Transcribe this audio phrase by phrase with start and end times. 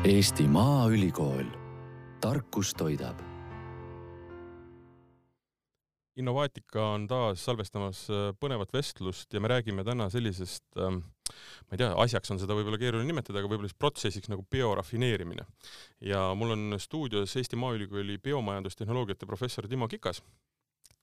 [0.00, 1.44] Eesti Maaülikool,
[2.24, 3.18] tarkus toidab.
[6.16, 11.02] Innovaatika on taas salvestamas äh, põnevat vestlust ja me räägime täna sellisest ähm,
[11.68, 15.44] ma ei tea, asjaks on seda võib-olla keeruline nimetada, aga võib-olla siis protsessiks nagu biorafineerimine.
[16.00, 20.22] ja mul on stuudios Eesti Maaülikooli biomajandustehnoloogiate professor Timo Kikas.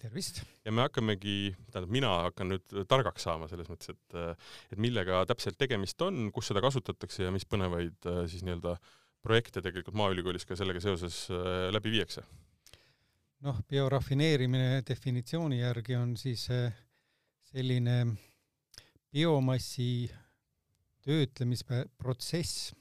[0.02, 0.42] Tervist!
[0.66, 4.18] ja me hakkamegi, tähendab, mina hakkan nüüd targaks saama selles mõttes, et
[4.74, 8.78] et millega täpselt tegemist on, kus seda kasutatakse ja mis põnevaid siis nii-öelda
[9.26, 11.26] projekte tegelikult Maaülikoolis ka sellega seoses
[11.74, 12.24] läbi viiakse?
[13.46, 16.48] noh, biorafineerimine definitsiooni järgi on siis
[17.52, 17.98] selline
[19.14, 20.10] biomassi
[21.06, 22.74] töötlemisprotsess,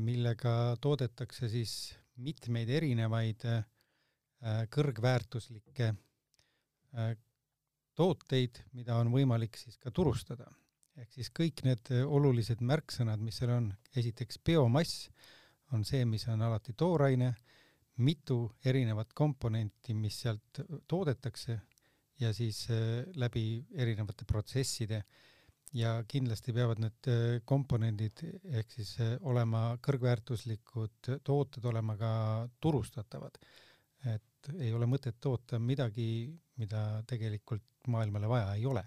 [0.00, 1.72] millega toodetakse siis
[2.16, 3.42] mitmeid erinevaid
[4.72, 6.05] kõrgväärtuslikke Äh,
[7.96, 10.50] tooteid, mida on võimalik siis ka turustada.
[10.96, 15.10] ehk siis kõik need äh, olulised märksõnad, mis seal on, esiteks biomass
[15.76, 17.34] on see, mis on alati tooraine,
[17.96, 21.58] mitu erinevat komponenti, mis sealt toodetakse
[22.20, 25.02] ja siis äh, läbi erinevate protsesside
[25.76, 27.08] ja kindlasti peavad need
[27.44, 28.22] komponendid
[28.56, 28.94] ehk siis
[29.28, 32.12] olema kõrgväärtuslikud tooted olema ka
[32.60, 33.36] turustatavad.
[34.06, 36.28] et et ei ole mõtet toota midagi,
[36.60, 38.84] mida tegelikult maailmale vaja ei ole.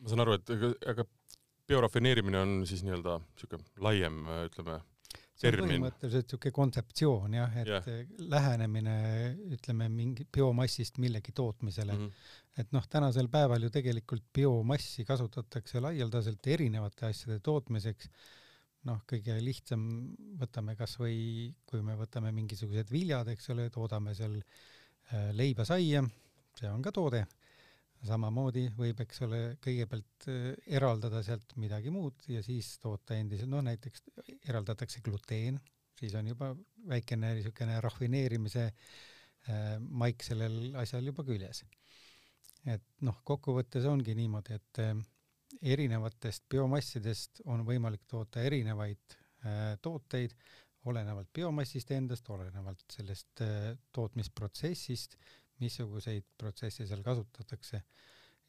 [0.00, 1.04] ma saan aru, et aga
[1.70, 4.80] biorafineerimine on siis nii-öelda niisugune laiem, ütleme,
[5.40, 5.68] termin.
[5.68, 7.90] põhimõtteliselt niisugune kontseptsioon jah, et yeah.
[8.32, 8.96] lähenemine,
[9.56, 12.06] ütleme, mingi biomassist millegi tootmisele mm.
[12.06, 12.60] -hmm.
[12.64, 18.10] et noh, tänasel päeval ju tegelikult biomassi kasutatakse laialdaselt erinevate asjade tootmiseks
[18.88, 19.82] noh, kõige lihtsam,
[20.40, 26.02] võtame kas või, kui me võtame mingisugused viljad, eks ole, toodame seal äh, leiba-saia,
[26.56, 27.24] see on ka toode,
[28.06, 33.64] samamoodi võib, eks ole, kõigepealt äh, eraldada sealt midagi muud ja siis toota endiselt, noh
[33.66, 34.06] näiteks
[34.48, 35.60] eraldatakse gluteen,
[36.00, 36.54] siis on juba
[36.88, 41.66] väikene niisugune rafineerimise äh, maik sellel asjal juba küljes.
[42.68, 44.80] et noh, kokkuvõttes ongi niimoodi, et
[45.62, 50.34] erinevatest biomassidest on võimalik toota erinevaid äh, tooteid,
[50.88, 55.16] olenevalt biomassist endast, olenevalt sellest äh, tootmisprotsessist,
[55.60, 57.82] missuguseid protsesse seal kasutatakse.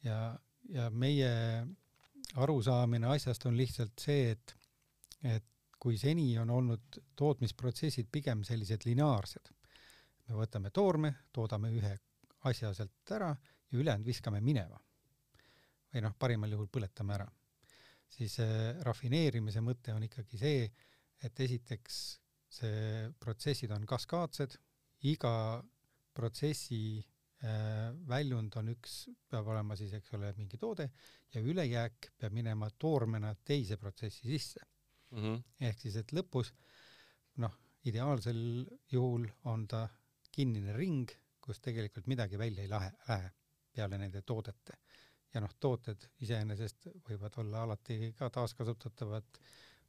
[0.04, 1.32] ja, ja meie
[2.40, 4.54] arusaamine asjast on lihtsalt see, et,
[5.22, 5.44] et
[5.82, 9.50] kui seni on olnud tootmisprotsessid pigem sellised lineaarsed,
[10.28, 11.92] me võtame toorme, toodame ühe
[12.48, 14.80] asja sealt ära ja ülejäänud viskame minema
[15.92, 17.28] või noh, parimal juhul põletame ära.
[18.12, 20.66] siis äh, rafineerimise mõte on ikkagi see,
[21.22, 22.00] et esiteks
[22.52, 24.58] see protsessid on kaskaadsed,
[25.08, 25.62] iga
[26.12, 30.90] protsessi äh, väljund on üks, peab olema siis, eks ole, mingi toode
[31.32, 34.60] ja ülejääk peab minema toormena teise protsessi sisse
[35.10, 35.18] mm.
[35.18, 35.42] -hmm.
[35.68, 36.52] ehk siis, et lõpus
[37.44, 37.56] noh,
[37.88, 39.86] ideaalsel juhul on ta
[40.32, 41.10] kinnine ring,
[41.40, 43.30] kus tegelikult midagi välja ei lahe, lähe
[43.72, 44.76] peale nende toodete
[45.34, 49.42] ja noh, tooted iseenesest võivad olla alati ka taaskasutatavad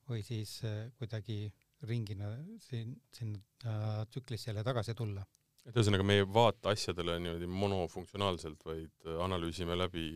[0.09, 1.47] või siis äh, kuidagi
[1.87, 2.31] ringina
[2.63, 5.25] siin, sinna äh, tsüklisse jälle tagasi tulla.
[5.65, 10.07] et ühesõnaga, me ei vaata asjadele niimoodi monofunktsionaalselt, vaid äh, analüüsime läbi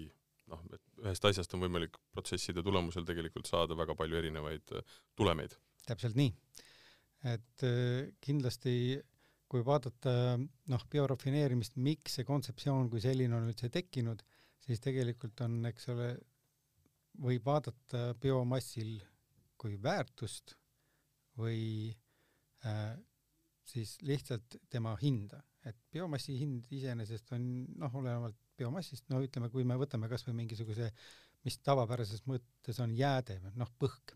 [0.51, 4.75] noh, et ühest asjast on võimalik protsesside tulemusel tegelikult saada väga palju erinevaid
[5.16, 5.57] tulemeid.
[5.87, 6.33] täpselt nii.
[7.27, 7.63] et
[8.23, 8.73] kindlasti
[9.47, 14.23] kui vaadata noh, biorafineerimist, miks see kontseptsioon kui selline on üldse tekkinud
[14.66, 16.09] siis tegelikult on, eks ole,
[17.23, 18.97] võib vaadata biomassil
[19.57, 20.53] kui väärtust
[21.38, 21.90] või
[22.66, 22.97] äh,
[23.67, 27.47] siis lihtsalt tema hinda, et biomassi hind iseenesest on
[27.78, 30.91] noh, olenevalt biomassist, no ütleme, kui me võtame kas või mingisuguse,
[31.46, 34.16] mis tavapärases mõttes on jääde, noh põhk,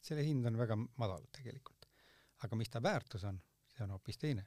[0.00, 1.76] selle hind on väga madal tegelikult.
[2.40, 3.36] aga mis ta väärtus on,
[3.68, 4.46] see on hoopis teine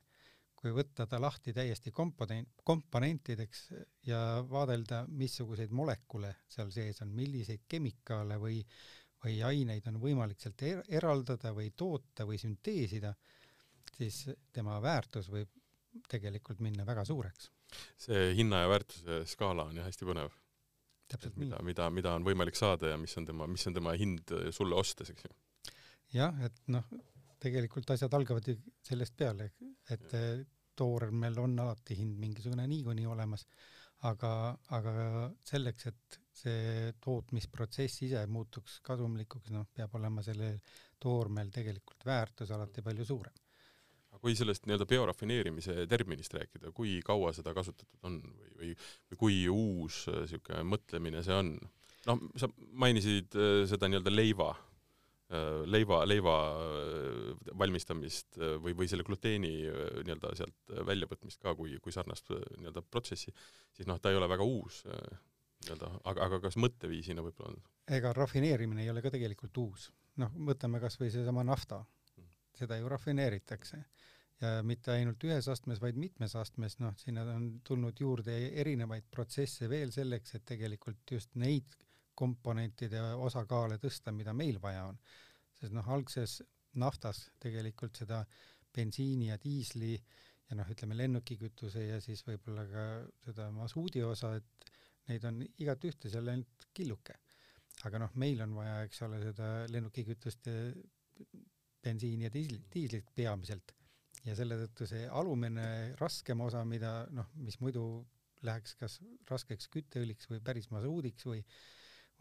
[0.64, 3.66] kui võtta ta lahti täiesti komponent, komponentideks
[4.08, 8.62] ja vaadelda, missuguseid molekule seal sees on, milliseid kemikaale või,
[9.26, 13.12] või aineid on võimalik sealt er eraldada või toota või sünteesida,
[13.98, 14.22] siis
[14.56, 15.52] tema väärtus võib
[16.10, 17.52] tegelikult minna väga suureks.
[17.98, 20.32] see hinna ja väärtuse skaala on jah hästi põnev.
[21.12, 24.32] täpselt mida, mida, mida on võimalik saada ja mis on tema, mis on tema hind
[24.52, 25.36] sulle ostes, eks ju.
[26.22, 26.88] jah, et noh,
[27.44, 28.56] tegelikult asjad algavad ju
[28.88, 29.52] sellest peale,
[29.92, 30.14] et
[30.76, 33.46] toormel on alati hind mingisugune niikuinii olemas,
[34.10, 34.32] aga,
[34.76, 34.94] aga
[35.48, 40.60] selleks, et see tootmisprotsess ise muutuks kasumlikuks, noh, peab olema sellel
[41.04, 43.40] toormel tegelikult väärtus alati palju suurem.
[44.14, 48.76] aga kui sellest nii-öelda biorafineerimise terminist rääkida, kui kaua seda kasutatud on või, või,
[49.10, 51.56] või kui uus niisugune mõtlemine see on?
[52.10, 52.50] noh, sa
[52.84, 54.73] mainisid äh, seda nii-öelda leiva Äh,
[55.66, 62.32] leiva, leiva äh, valmistamist või, või selle gluteeni nii-öelda sealt väljavõtmist ka kui, kui sarnast
[62.34, 63.34] nii-öelda protsessi,
[63.74, 67.62] siis noh, ta ei ole väga uus nii-öelda, aga, aga kas mõtteviisina võib-olla on?
[67.98, 69.92] ega rafineerimine ei ole ka tegelikult uus.
[70.22, 71.84] noh, võtame kas või seesama nafta,
[72.54, 73.84] seda ju rafineeritakse
[74.44, 79.70] ja mitte ainult ühes astmes, vaid mitmes astmes, noh, sinna on tulnud juurde erinevaid protsesse
[79.72, 81.78] veel selleks, et tegelikult just neid
[82.16, 85.00] komponentide osakaale tõsta, mida meil vaja on.
[85.60, 86.42] sest noh, algses
[86.82, 88.24] naftas tegelikult seda
[88.74, 89.94] bensiini ja diisli
[90.50, 92.86] ja noh, ütleme lennukikütuse ja siis võib-olla ka
[93.26, 94.72] seda masuudi osa, et
[95.10, 97.16] neid on igat ühte seal ainult killuke.
[97.84, 100.58] aga noh, meil on vaja, eks ole, seda lennukikütust ja
[101.84, 103.74] bensiini ja diislit, diislit peamiselt.
[104.24, 107.84] ja selle tõttu see alumine raskem osa, mida noh, mis muidu
[108.48, 109.00] läheks kas
[109.30, 111.42] raskeks kütteõliks või päris masuudiks või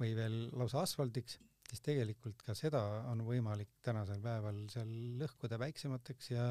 [0.02, 1.38] või veel lausa asfaldiks,
[1.68, 2.82] siis tegelikult ka seda
[3.12, 4.90] on võimalik tänasel päeval seal
[5.22, 6.46] lõhkuda väiksemateks ja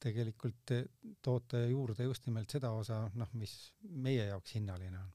[0.00, 0.72] tegelikult
[1.22, 5.10] toota juurde just nimelt seda osa, noh, mis meie jaoks hinnaline on.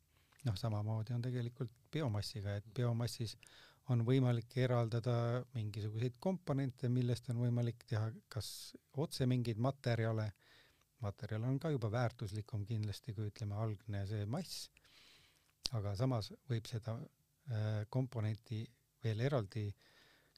[0.45, 3.33] Noh, samamoodi on tegelikult biomassiga, et biomassis
[3.93, 5.15] on võimalik eraldada
[5.55, 8.47] mingisuguseid komponente, millest on võimalik teha kas
[9.01, 10.29] otse mingeid materjale,
[11.01, 14.69] materjal on ka juba väärtuslikum kindlasti kui ütleme algne see mass,
[15.77, 16.97] aga samas võib seda
[17.89, 18.63] komponenti
[19.03, 19.67] veel eraldi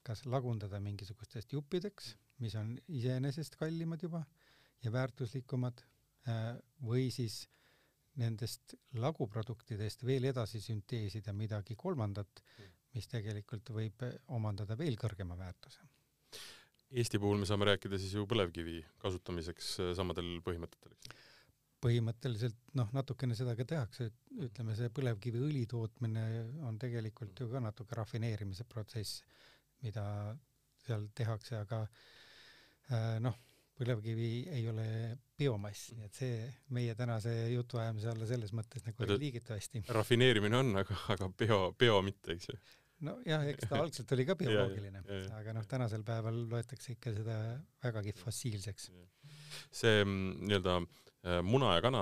[0.04, 2.14] kas lagundada mingisugustest juppideks,
[2.44, 4.24] mis on iseenesest kallimad juba
[4.84, 5.84] ja väärtuslikumad
[6.28, 7.46] äh,, või siis
[8.18, 12.42] nendest laguproduktidest veel edasi sünteesida midagi kolmandat,
[12.96, 15.86] mis tegelikult võib omandada veel kõrgema väärtuse.
[16.98, 21.26] Eesti puhul me saame rääkida siis ju põlevkivi kasutamiseks äh, samadel põhimõtetel, eks?
[21.84, 26.24] Põhimõtteliselt noh, natukene seda ka tehakse, et ütleme, see põlevkiviõli tootmine
[26.68, 29.22] on tegelikult ju ka natuke rafineerimise protsess,
[29.86, 30.06] mida
[30.82, 33.38] seal tehakse, aga äh, noh
[33.78, 34.88] põlevkivi ei ole
[35.38, 36.38] biomass, nii et see
[36.74, 39.84] meie tänase jutuajamise alla selles mõttes nagu ei liigitu hästi.
[39.94, 42.58] rafineerimine on, aga, aga bio, bio mitte, eks ju?
[43.06, 45.04] nojah, eks ta algselt oli ka bioloogiline
[45.38, 47.38] aga noh, tänasel päeval loetakse ikka seda
[47.84, 48.90] vägagi fossiilseks.
[49.70, 51.06] see mm, nii-öelda äh,
[51.44, 52.02] muna ja kana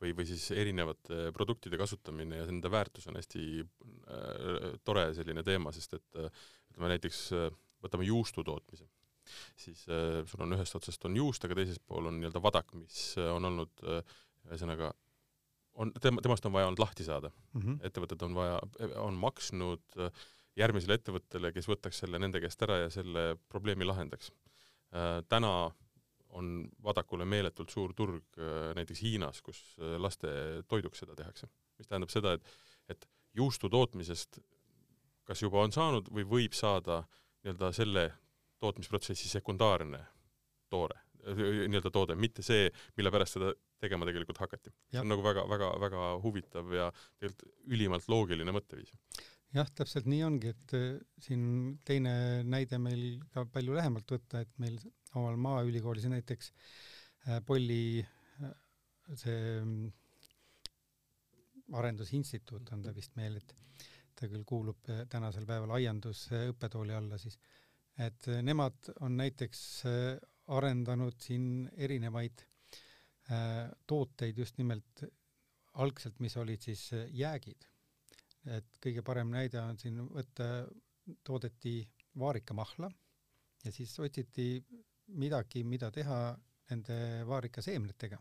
[0.00, 5.72] või, või siis erinevate produktide kasutamine ja nende väärtus on hästi äh, tore selline teema,
[5.74, 7.48] sest et äh, ütleme näiteks äh,
[7.84, 8.88] võtame juustu tootmise
[9.56, 13.14] siis äh, sul on ühest otsast on juust, aga teisest pool on nii-öelda vadak, mis
[13.20, 14.16] äh, on olnud äh,
[14.50, 14.92] ühesõnaga
[15.80, 17.60] on, tema, temast on vaja olnud lahti saada mm.
[17.60, 17.78] -hmm.
[17.88, 18.58] ettevõtted on vaja,
[19.02, 20.26] on maksnud äh,
[20.60, 24.30] järgmisele ettevõttele, kes võtaks selle nende käest ära ja selle probleemi lahendaks
[24.94, 25.22] äh,.
[25.28, 25.72] täna
[26.34, 30.28] on vadakule meeletult suur turg äh, näiteks Hiinas, kus äh, laste
[30.68, 31.48] toiduks seda tehakse.
[31.78, 32.56] mis tähendab seda, et,
[32.88, 34.40] et juustu tootmisest
[35.28, 37.02] kas juba on saanud või võib saada
[37.44, 38.04] nii-öelda selle
[38.62, 40.00] tootmisprotsessi sekundaarne
[40.72, 44.72] toore, nii-öelda toode, mitte see, mille pärast seda tegema tegelikult hakati.
[44.92, 48.92] see on nagu väga-väga-väga huvitav ja tegelikult ülimalt loogiline mõtteviis.
[49.56, 50.90] jah, täpselt nii ongi, et äh,
[51.20, 54.80] siin teine näide meil ka palju lähemalt võtta, et meil
[55.14, 56.52] omal Maaülikoolis näiteks
[57.28, 58.54] äh, Polli äh,
[59.14, 59.92] see mm,
[61.72, 63.54] arendusinstituut on ta vist meil, et
[64.14, 67.38] ta küll kuulub tänasel päeval aiandusõppetooli alla siis
[67.98, 70.16] et äh, nemad on näiteks äh,
[70.54, 72.42] arendanud siin erinevaid
[73.30, 75.04] äh, tooteid just nimelt
[75.74, 77.66] algselt, mis olid siis jäägid.
[78.44, 80.66] et kõige parem näide on siin võtta,
[81.24, 81.78] toodeti
[82.20, 82.90] vaarikamahla
[83.64, 84.62] ja siis otsiti
[85.06, 86.36] midagi, mida teha
[86.70, 86.96] nende
[87.28, 88.18] vaarikaseemnetega.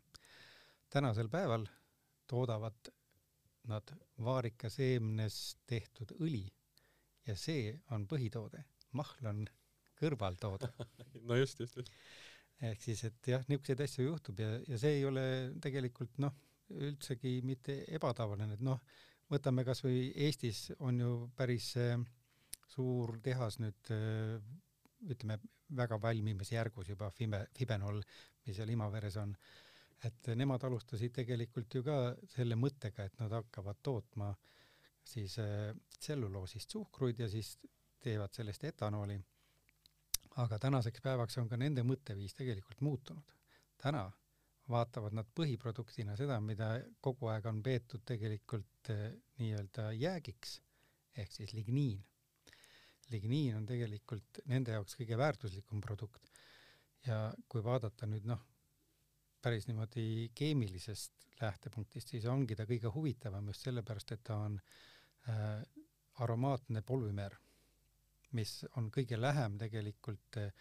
[0.90, 1.66] tänasel päeval
[2.28, 2.92] toodavad
[3.68, 6.44] nad vaarikaseemnest tehtud õli
[7.28, 8.64] ja see on põhitoode.
[8.94, 9.46] mahl on
[10.00, 10.70] kõrvaltoode
[11.28, 11.94] no just, just, just.
[12.62, 15.26] ehk siis, et jah, niisuguseid asju juhtub ja, ja see ei ole
[15.62, 16.36] tegelikult noh,
[16.74, 18.82] üldsegi mitte ebatavaline, et noh,
[19.32, 21.98] võtame kas või Eestis on ju päris äh,
[22.74, 24.38] suur tehas nüüd äh,
[25.10, 25.40] ütleme,
[25.76, 28.02] väga valmimisjärgus juba Fibe, Fibenol,
[28.46, 29.36] mis seal Imaveres on,
[30.04, 31.98] et nemad alustasid tegelikult ju ka
[32.36, 34.34] selle mõttega, et nad hakkavad tootma
[35.04, 37.58] siis äh, tselluloosist suhkruid ja siis
[38.04, 39.20] teevad sellest etanooli
[40.42, 43.34] aga tänaseks päevaks on ka nende mõtteviis tegelikult muutunud.
[43.78, 44.04] täna
[44.70, 46.70] vaatavad nad põhiproduktina seda, mida
[47.02, 50.62] kogu aeg on peetud tegelikult eh, nii-öelda jäägiks,
[51.18, 52.00] ehk siis ligniin.
[53.12, 56.32] Ligniin on tegelikult nende jaoks kõige väärtuslikum produkt
[57.08, 58.42] ja kui vaadata nüüd noh,
[59.44, 64.60] päris niimoodi keemilisest lähtepunktist, siis ongi ta kõige huvitavam just sellepärast, et ta on
[65.28, 65.64] äh,
[66.24, 67.36] aromaatne polümeer
[68.38, 70.52] mis on kõige lähem tegelikult äh,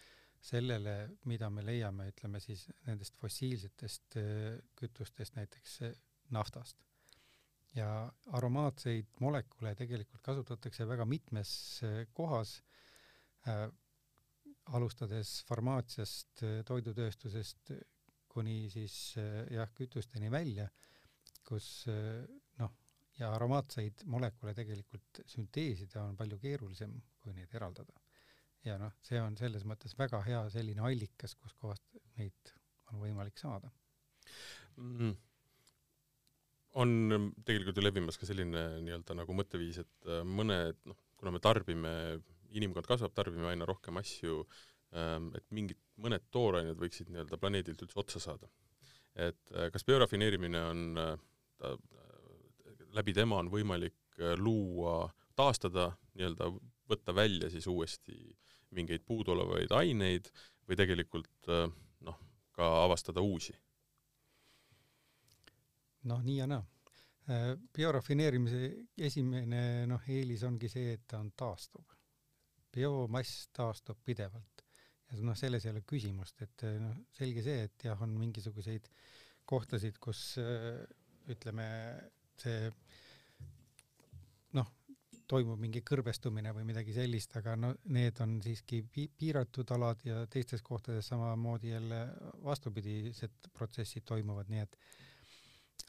[0.43, 0.95] sellele,
[1.29, 4.17] mida me leiame, ütleme siis nendest fossiilsetest
[4.79, 5.77] kütustest, näiteks
[6.35, 6.77] naftast.
[7.75, 7.87] Ja
[8.37, 11.53] aromaatseid molekule tegelikult kasutatakse väga mitmes
[12.13, 12.59] kohas
[13.47, 13.65] äh,,
[14.77, 17.73] alustades farmaatsiast, toidutööstusest
[18.33, 18.95] kuni siis
[19.51, 20.69] jah, kütusteni välja,
[21.45, 21.67] kus
[22.61, 22.71] noh,
[23.19, 27.93] ja aromaatseid molekule tegelikult sünteesida on palju keerulisem, kui neid eraldada.
[28.63, 32.53] Ja noh, see on selles mõttes väga hea selline allikas, kuskohast neid
[32.91, 33.69] on võimalik saada.
[34.79, 35.13] Mm..
[36.81, 41.41] On tegelikult ju levimas ka selline nii-öelda nagu mõtteviis, et äh, mõned noh, kuna me
[41.43, 41.93] tarbime,
[42.53, 44.43] inimkond kasvab, tarbime aina rohkem asju,
[44.97, 48.49] ähm, et mingid, mõned toorained võiksid nii-öelda planeedilt üldse otsa saada.
[49.13, 51.17] et äh, kas biorafineerimine on, äh,
[51.61, 51.75] ta,
[52.97, 56.49] läbi tema on võimalik luua, taastada, nii-öelda
[56.89, 58.17] võtta välja siis uuesti
[58.73, 60.29] mingeid puuduolevaid aineid
[60.67, 61.67] või tegelikult äh,
[62.07, 62.19] noh,
[62.57, 63.55] ka avastada uusi?
[66.09, 66.63] Noh, nii ja naa.
[67.31, 68.69] Äh, biorafineerimise
[69.07, 71.85] esimene noh, eelis ongi see, et ta on taastuv.
[72.73, 74.63] biomass taastub pidevalt
[75.11, 78.89] ja noh, selles ei ole küsimust, et äh, noh, selge see, et jah, on mingisuguseid
[79.45, 80.37] kohtasid, kus
[81.29, 81.65] ütleme,
[82.39, 82.69] see
[84.55, 84.69] noh,
[85.29, 90.25] toimub mingi kõrvestumine või midagi sellist, aga no need on siiski pi piiratud alad ja
[90.31, 92.01] teistes kohtades samamoodi jälle
[92.43, 94.77] vastupidised protsessid toimuvad, nii et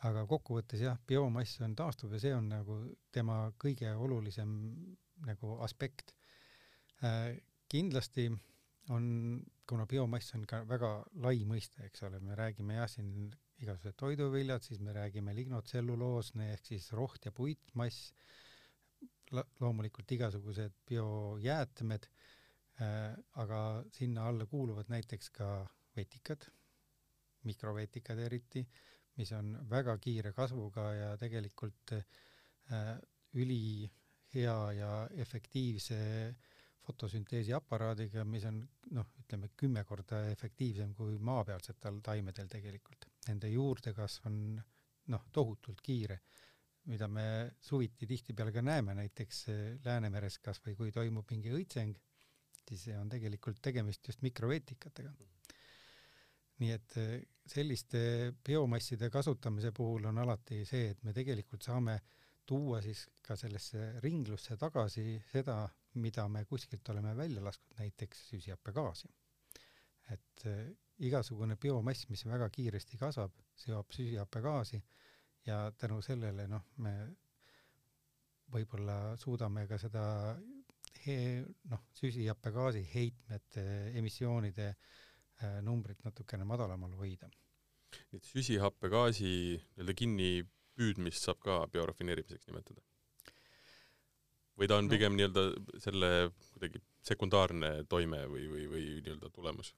[0.04, 2.78] aga kokkuvõttes jah, biomass on taastuv ja see on nagu
[3.14, 4.50] tema kõige olulisem
[5.28, 6.14] nagu aspekt
[7.02, 7.40] äh,.
[7.68, 8.28] kindlasti
[8.92, 9.06] on,
[9.66, 10.90] kuna biomass on ka väga
[11.24, 13.32] lai mõiste, eks ole, me räägime jah, siin
[13.62, 18.12] igasugused toiduviljad, siis me räägime lignotselluloosne ehk siis roht- ja puitmass
[19.32, 22.08] loomulikult igasugused biojäätmed
[22.82, 23.60] äh,, aga
[23.94, 25.48] sinna alla kuuluvad näiteks ka
[25.96, 26.44] vetikad,
[27.48, 28.64] mikrovetikad eriti,
[29.18, 32.94] mis on väga kiire kasvuga ja tegelikult äh,
[33.34, 34.92] ülihea ja
[35.24, 35.98] efektiivse
[36.84, 38.60] fotosünteesi aparaadiga, mis on
[38.92, 43.08] noh, ütleme kümme korda efektiivsem kui maapealsetel taimedel tegelikult.
[43.28, 44.40] Nende juurdekasv on
[45.08, 46.20] noh, tohutult kiire
[46.90, 47.26] mida me
[47.64, 51.96] suviti tihtipeale ka näeme, näiteks eh, Läänemeres kas või kui toimub mingi õitseng,
[52.68, 55.14] siis on tegelikult tegemist just mikroveetikatega.
[56.62, 57.14] Nii et eh,
[57.46, 61.98] selliste biomasside kasutamise puhul on alati see, et me tegelikult saame
[62.46, 65.58] tuua siis ka sellesse ringlusse tagasi seda,
[66.00, 69.08] mida me kuskilt oleme välja lasknud, näiteks süsihappegaasi.
[70.12, 70.66] et äh,
[70.98, 74.82] igasugune biomass, mis väga kiiresti kasvab, seob süsihappegaasi
[75.46, 76.92] ja tänu sellele noh, me
[78.52, 80.04] võib-olla suudame ka seda
[81.06, 83.64] he-, noh, süsihappegaasi heitmete
[83.96, 85.03] emissioonide äh,
[85.62, 87.28] numbrit natukene madalamal hoida.
[88.10, 92.82] nii et süsihappegaasi nii-öelda kinnipüüdmist saab ka biorafineerimiseks nimetada?
[94.58, 94.94] või ta on no.
[94.94, 95.46] pigem nii-öelda
[95.82, 96.10] selle
[96.52, 99.74] kuidagi sekundaarne toime või, või, või nii-öelda tulemus?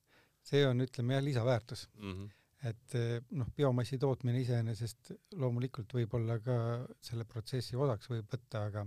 [0.47, 2.13] see on, ütleme jah, lisaväärtus mm.
[2.13, 2.35] -hmm
[2.67, 6.57] et eh, noh, biomassi tootmine iseenesest loomulikult võib olla ka
[7.05, 8.87] selle protsessi osaks võib võtta, aga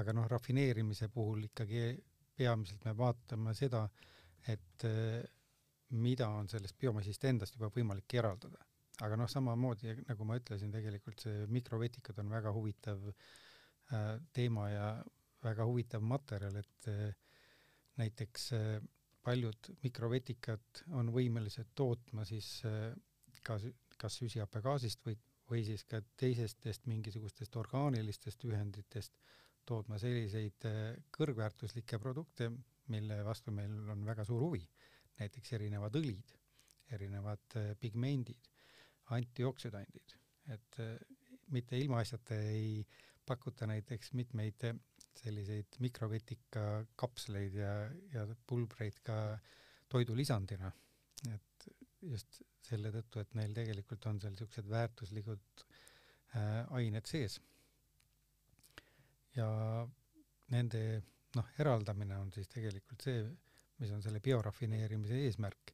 [0.00, 1.92] aga noh, rafineerimise puhul ikkagi
[2.34, 3.84] peamiselt me vaatame seda,
[4.50, 5.22] et eh,
[5.94, 8.62] mida on sellest biomassist endast juba võimalik eraldada.
[9.02, 14.88] aga noh, samamoodi nagu ma ütlesin, tegelikult see mikrovetikad on väga huvitav äh, teema ja
[15.42, 17.16] väga huvitav materjal, et äh,
[17.98, 18.76] näiteks äh,
[19.24, 22.92] paljud mikrovetikad on võimelised tootma siis äh,
[23.42, 23.66] kas,
[23.98, 25.16] kas süsihappegaasist või,
[25.50, 29.18] või siis ka teisestest mingisugustest orgaanilistest ühenditest
[29.68, 30.80] tootma selliseid äh,
[31.16, 32.50] kõrgväärtuslikke produkte,
[32.92, 34.64] mille vastu meil on väga suur huvi.
[35.20, 36.34] Näiteks erinevad õlid,
[36.96, 38.50] erinevad äh, pigmendid,
[39.14, 40.14] antioksüdandid,
[40.54, 40.78] et
[41.52, 42.84] mitte ilmaasjata ei
[43.26, 44.64] pakuta näiteks mitmeid
[45.20, 47.72] selliseid mikrovetika kapsleid ja,
[48.12, 49.18] ja pulbreid ka
[49.92, 50.72] toidulisandina.
[51.32, 51.68] et
[52.04, 57.40] just selle tõttu, et neil tegelikult on seal niisugused väärtuslikud äh, ained sees.
[59.36, 59.48] ja
[60.52, 60.80] nende
[61.34, 63.24] noh, eraldamine on siis tegelikult see,
[63.78, 65.72] mis on selle biorafineerimise eesmärk.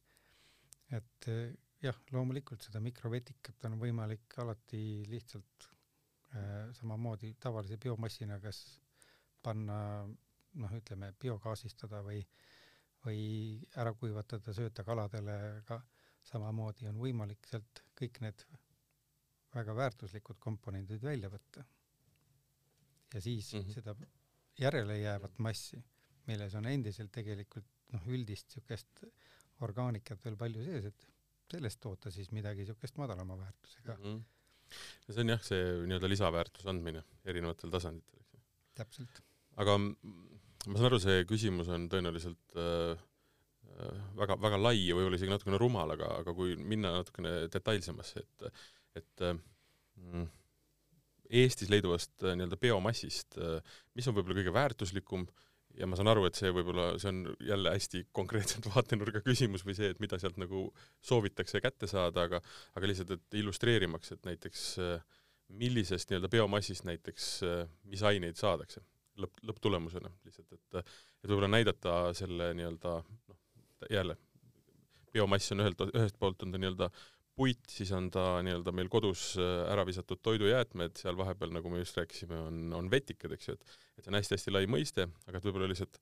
[0.91, 5.67] et äh, jah, loomulikult seda mikrovetikat on võimalik alati lihtsalt
[6.35, 8.61] äh, samamoodi tavalise biomassina kas
[9.43, 12.21] panna noh, ütleme biogaasistada või,
[13.05, 13.21] või
[13.81, 15.79] ära kuivatada, sööta kaladele, aga
[16.31, 18.43] samamoodi on võimalik sealt kõik need
[19.55, 21.63] väga väärtuslikud komponendid välja võtta.
[23.13, 23.73] ja siis mm -hmm.
[23.73, 23.95] seda
[24.59, 25.83] järele jäävat massi,
[26.27, 29.03] milles on endiselt tegelikult noh, üldist niisugust
[29.65, 31.07] orgaanikat veel palju sees, et
[31.51, 34.05] sellest toota siis midagi niisugust madalama väärtusega mm.
[34.05, 34.79] -hmm.
[35.07, 38.43] ja see on jah, see nii-öelda lisaväärtuse andmine erinevatel tasanditel, eks ju.
[38.79, 39.23] täpselt.
[39.61, 42.99] aga ma saan aru, see küsimus on tõenäoliselt äh,
[43.77, 48.23] äh, väga, väga lai ja võib-olla isegi natukene rumal, aga, aga kui minna natukene detailsemasse,
[48.25, 48.63] et,
[49.01, 49.39] et äh,
[49.97, 50.29] mm,
[51.31, 55.25] Eestis leiduvast äh, nii-öelda biomassist, äh, mis on võib-olla kõige väärtuslikum
[55.79, 59.75] ja ma saan aru, et see võib-olla, see on jälle hästi konkreetselt vaatenurga küsimus või
[59.77, 60.67] see, et mida sealt nagu
[61.05, 62.41] soovitakse kätte saada, aga
[62.75, 65.19] aga lihtsalt, et illustreerimaks, et näiteks äh,
[65.51, 67.27] millisest nii-öelda biomassist näiteks,
[67.91, 68.83] mis aineid saadakse
[69.19, 73.39] lõpp, lõpptulemusena lihtsalt, et et võib-olla näidata selle nii-öelda noh,
[73.91, 74.15] jälle,
[75.13, 76.89] biomass on ühelt, ühest poolt on ta nii-öelda
[77.35, 81.81] puit, siis on ta nii-öelda meil kodus äh, ära visatud toidujäätmed, seal vahepeal, nagu me
[81.81, 85.37] just rääkisime, on, on vetikad, eks ju, et et see on hästi-hästi lai mõiste, aga
[85.37, 85.99] et võib-olla lihtsalt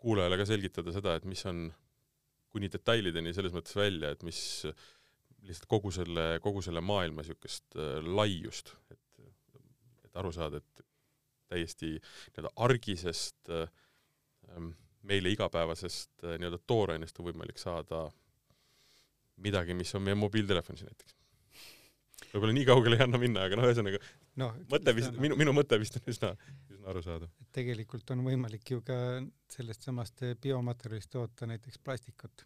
[0.00, 1.66] kuulajale ka selgitada seda, et mis on
[2.50, 4.40] kuni detailideni selles mõttes välja, et mis
[5.46, 9.24] lihtsalt kogu selle, kogu selle maailma niisugust äh, laiust, et,
[10.06, 10.86] et aru saada, et
[11.50, 13.68] täiesti nii-öelda argisest äh,
[15.06, 18.08] meile igapäevasest nii-öelda toorainest on võimalik saada
[19.44, 21.16] midagi, mis on meie mobiiltelefonis näiteks.
[22.30, 24.00] võib-olla nii kaugele ei anna minna, aga noh, ühesõnaga
[24.40, 26.34] no, mõte vist, minu, minu mõte vist on üsna,
[26.70, 27.32] üsna arusaadav.
[27.56, 28.98] tegelikult on võimalik ju ka
[29.50, 32.44] sellest samast biomaterjalist toota näiteks plastikut,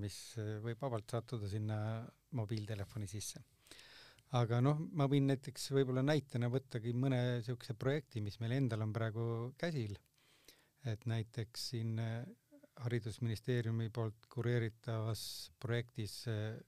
[0.00, 0.18] mis
[0.64, 1.78] võib vabalt sattuda sinna
[2.38, 3.42] mobiiltelefoni sisse.
[4.34, 8.92] aga noh, ma võin näiteks võib-olla näitena võttagi mõne niisuguse projekti, mis meil endal on
[8.92, 9.26] praegu
[9.58, 9.94] käsil,
[10.84, 11.98] et näiteks siin
[12.82, 15.22] haridusministeeriumi poolt kureeritavas
[15.60, 16.58] projektis äh,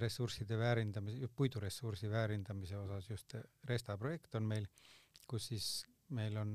[0.00, 4.66] ressursside väärindamise, puiduressursi väärindamise osas just Resta projekt on meil,
[5.26, 5.68] kus siis
[6.16, 6.52] meil on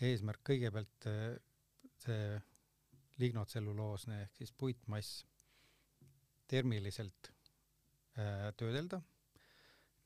[0.00, 1.36] eesmärk kõigepealt äh,
[2.00, 2.40] see
[3.20, 5.24] lignotselluloosne ehk siis puitmass
[6.48, 7.32] termiliselt
[8.18, 9.00] äh, töödelda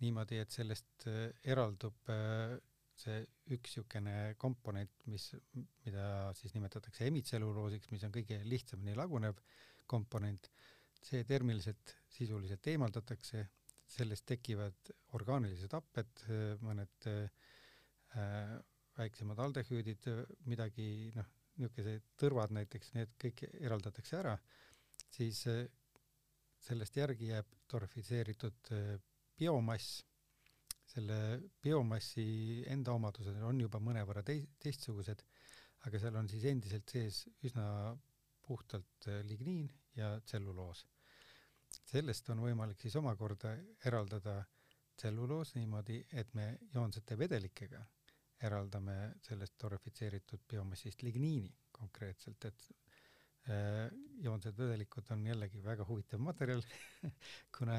[0.03, 1.07] niimoodi, et sellest
[1.47, 2.11] eraldub
[2.99, 5.31] see üks niisugune komponent, mis,
[5.85, 6.07] mida
[6.39, 9.41] siis nimetatakse emitselluloosiks, mis on kõige lihtsamini lagunev
[9.91, 10.51] komponent,
[11.05, 13.45] see termiliselt sisuliselt eemaldatakse,
[13.95, 16.23] sellest tekivad orgaanilised happed,
[16.65, 18.55] mõned äh,
[18.97, 20.09] väiksemad aldehüüdid,
[20.49, 20.87] midagi
[21.19, 21.29] noh,
[21.59, 24.35] niisugused tõrvad näiteks, need kõik eraldatakse ära,
[25.13, 25.67] siis äh,
[26.65, 28.97] sellest järgi jääb torrefitseeritud äh,
[29.39, 30.01] biomass
[30.95, 31.19] selle
[31.63, 35.25] biomassi enda omadused on juba mõnevõrra tei-, teistsugused,
[35.89, 37.67] aga seal on siis endiselt sees üsna
[38.45, 40.85] puhtalt äh, ligniin ja tselluloos.
[41.91, 44.37] sellest on võimalik siis omakorda eraldada
[44.97, 47.81] tselluloos niimoodi, et me joonsete vedelikega
[48.47, 52.69] eraldame sellest torrefitseeritud biomassist ligniini konkreetselt, et
[53.49, 53.89] äh,
[54.23, 56.63] joonsed vedelikud on jällegi väga huvitav materjal
[57.59, 57.79] kuna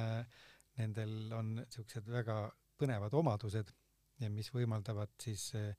[0.78, 2.40] nendel on niisugused väga
[2.78, 3.72] põnevad omadused,
[4.32, 5.74] mis võimaldavad siis äh,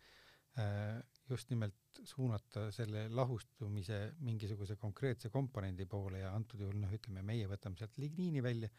[1.28, 7.48] just nimelt suunata selle lahustumise mingisuguse konkreetse komponendi poole ja antud juhul noh, ütleme meie
[7.50, 8.70] võtame sealt ligniini välja,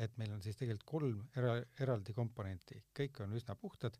[0.00, 3.98] et meil on siis tegelikult kolm era-, eraldi komponenti, kõik on üsna puhtad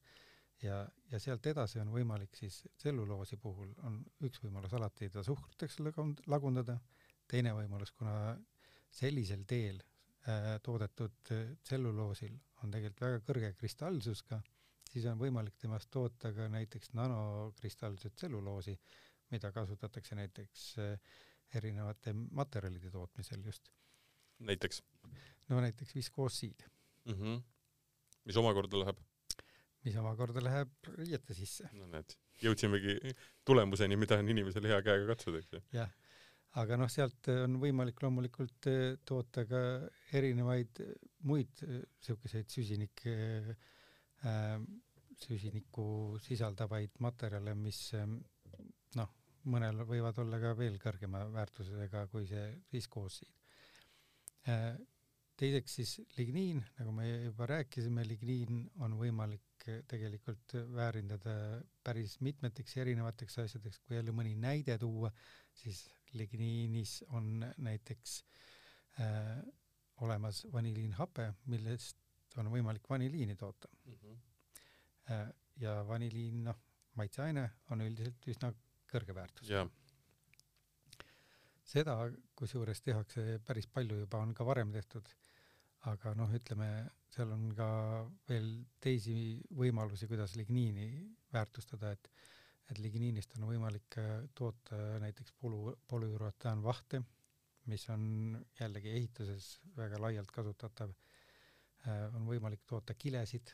[0.63, 0.81] ja,
[1.11, 5.81] ja sealt edasi on võimalik siis tselluloosi puhul on üks võimalus alati ta suhkruteks
[6.31, 6.79] lagundada,
[7.29, 8.35] teine võimalus, kuna
[8.95, 9.83] sellisel teel
[10.29, 14.40] äh, toodetud tselluloosil on tegelikult väga kõrge kristallsus ka,
[14.90, 18.77] siis on võimalik temast toota ka näiteks nanokristallset tselluloosi,
[19.35, 21.16] mida kasutatakse näiteks eh,
[21.55, 23.70] erinevate materjalide tootmisel just.
[24.38, 24.83] näiteks?
[25.48, 26.64] no näiteks viskoossiid
[27.05, 27.14] mm.
[27.14, 27.42] -hmm.
[28.24, 29.03] mis omakorda läheb?
[29.85, 31.68] mis omakorda läheb riiete sisse.
[31.72, 35.62] no näed, jõudsimegi tulemuseni, mida on inimesel hea käega katsuda, eks ju.
[35.72, 35.92] jah
[36.61, 39.61] aga noh, sealt on võimalik loomulikult eh, toota ka
[40.14, 40.95] erinevaid eh,
[41.27, 43.55] muid niisuguseid süsinik äh,,
[45.25, 47.79] süsinikku sisaldavaid materjale, mis
[48.97, 49.11] noh,
[49.53, 53.33] mõnel võivad olla ka veel kõrgema väärtusega kui see viskoosiid
[54.49, 54.75] äh,.
[55.37, 61.35] teiseks siis ligniin, nagu me juba rääkisime, ligniin on võimalik tegelikult väärindada
[61.83, 65.11] päris mitmeteks erinevateks asjadeks, kui jälle mõni näide tuua,
[65.57, 65.83] siis
[66.14, 68.24] ligniinis on näiteks
[69.00, 69.38] äh,
[70.05, 71.98] olemas vaniliinhape, millest
[72.38, 73.98] on võimalik vaniliini toota mm.
[74.03, 74.20] -hmm.
[75.11, 75.29] Äh,
[75.61, 76.57] ja vaniliin, noh,
[76.94, 78.48] maitseaine on üldiselt üsna
[78.88, 79.68] kõrge väärtus yeah..
[81.64, 81.96] seda
[82.38, 85.09] kusjuures tehakse päris palju juba, on ka varem tehtud,
[85.92, 86.68] aga noh, ütleme,
[87.12, 87.68] seal on ka
[88.29, 88.48] veel
[88.81, 89.16] teisi
[89.50, 90.88] võimalusi, kuidas ligniini
[91.33, 92.11] väärtustada, et
[92.70, 93.98] et ligniinist on võimalik
[94.35, 97.03] toota näiteks polu, polüurataan vahte,
[97.70, 100.92] mis on jällegi ehituses väga laialt kasutatav,
[102.16, 103.53] on võimalik toota kilesid,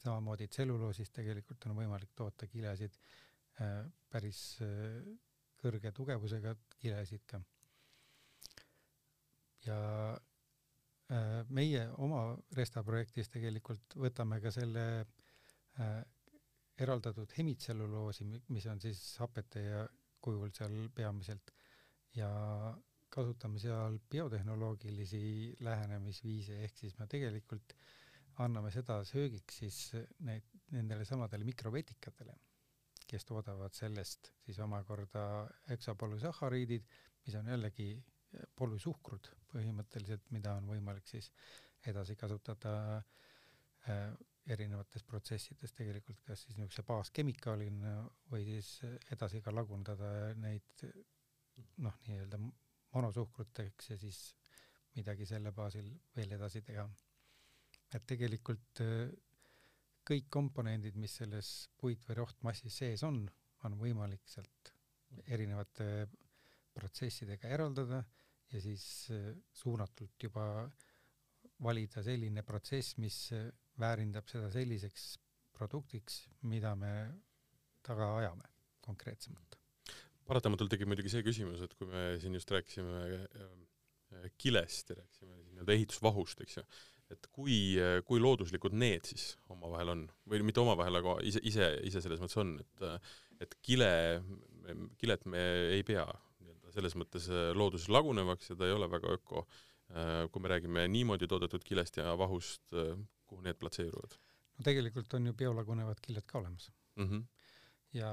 [0.00, 2.96] samamoodi tselluloosist tegelikult on võimalik toota kilesid,
[4.12, 4.40] päris
[5.62, 7.40] kõrge tugevusega kilesid ka.
[9.64, 9.76] ja
[11.48, 12.20] meie oma
[12.56, 14.84] Resta projektis tegelikult võtame ka selle
[16.78, 19.84] eraldatud hemitselluloosi, mis on siis hapete ja
[20.24, 21.52] kujul seal peamiselt
[22.16, 22.30] ja
[23.14, 27.76] kasutame seal biotehnoloogilisi lähenemisviise, ehk siis me tegelikult
[28.42, 29.78] anname seda söögiks siis
[30.26, 32.34] need, nendele samadele mikrovetikatele,
[33.06, 35.22] kes toodavad sellest siis omakorda
[35.76, 36.88] eksapolüsahhariidid,
[37.26, 37.88] mis on jällegi
[38.58, 41.30] polüsuhkrud põhimõtteliselt, mida on võimalik siis
[41.86, 44.08] edasi kasutada äh,
[44.46, 47.94] erinevates protsessides tegelikult, kas siis niisuguse baaskemikaalina
[48.30, 48.76] või siis
[49.14, 50.84] edasi ka lagundada neid
[51.80, 52.40] noh, nii-öelda
[52.94, 54.20] monosuhkruteks ja siis
[54.94, 56.86] midagi selle baasil veel edasi teha.
[57.94, 59.10] et tegelikult äh,
[60.04, 63.22] kõik komponendid, mis selles puit- või rohtmassis sees on,
[63.64, 64.72] on võimalik sealt
[65.30, 66.08] erinevate
[66.74, 68.02] protsessidega eraldada
[68.52, 70.68] ja siis äh, suunatult juba
[71.62, 73.46] valida selline protsess, mis äh,
[73.80, 75.14] väärindab seda selliseks
[75.54, 76.94] produktiks, mida me
[77.84, 78.50] taga ajame
[78.84, 79.58] konkreetsemalt
[80.24, 85.36] paratamatult tekib muidugi see küsimus, et kui me siin just rääkisime äh, kilest ja rääkisime
[85.50, 86.64] nii-öelda ehitusvahust, eks ju,
[87.12, 87.58] et kui,
[88.08, 92.40] kui looduslikud need siis omavahel on või mitte omavahel, aga ise, ise, ise selles mõttes
[92.40, 92.88] on, et
[93.42, 93.90] et kile,
[95.00, 95.42] kilet me
[95.74, 99.44] ei pea nii-öelda selles mõttes looduses lagunevaks ja ta ei ole väga öko.
[99.94, 102.94] Äh, kui me räägime niimoodi toodetud kilest ja vahust, äh,
[103.34, 104.18] kuhu need platseeruvad?
[104.54, 107.08] no tegelikult on ju biolagunevad killed ka olemas mm.
[107.08, 107.24] -hmm.
[108.00, 108.10] ja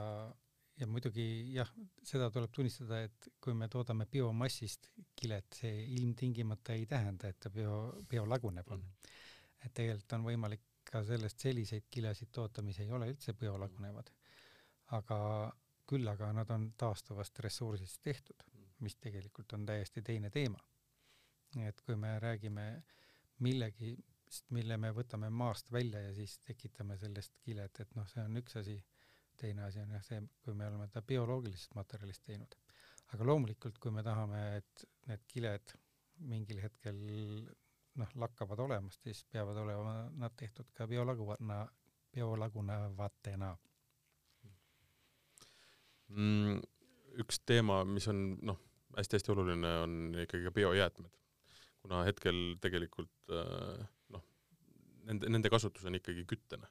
[0.81, 1.69] ja muidugi jah,
[2.03, 7.51] seda tuleb tunnistada, et kui me toodame biomassist kilet, see ilmtingimata ei tähenda, et ta
[7.53, 7.75] bio,
[8.09, 8.83] biolagunev on.
[9.65, 14.09] et tegelikult on võimalik ka sellest selliseid kilesid toota, mis ei ole üldse biolagunevad.
[14.97, 15.19] aga
[15.87, 18.43] küll aga nad on taastuvast ressursist tehtud,
[18.79, 20.59] mis tegelikult on täiesti teine teema.
[21.67, 22.65] et kui me räägime
[23.39, 23.97] millegi,
[24.55, 28.55] mille me võtame maast välja ja siis tekitame sellest kilet, et noh, see on üks
[28.61, 28.77] asi
[29.41, 32.55] teine asi on jah see, kui me oleme ta bioloogilisest materjalist teinud.
[33.11, 35.73] aga loomulikult, kui me tahame, et need kiled
[36.31, 36.99] mingil hetkel
[37.99, 41.65] noh, lakkavad olemast, siis peavad olema nad tehtud ka biolaguna,
[42.15, 43.49] biolagunevatena
[46.07, 46.61] mm,.
[47.25, 48.61] üks teema, mis on noh,
[48.95, 51.20] hästi-hästi oluline, on ikkagi ka biojäätmed.
[51.81, 53.81] Kuna hetkel tegelikult äh,
[54.13, 54.23] noh,
[55.09, 56.69] nende, nende kasutus on ikkagi küttena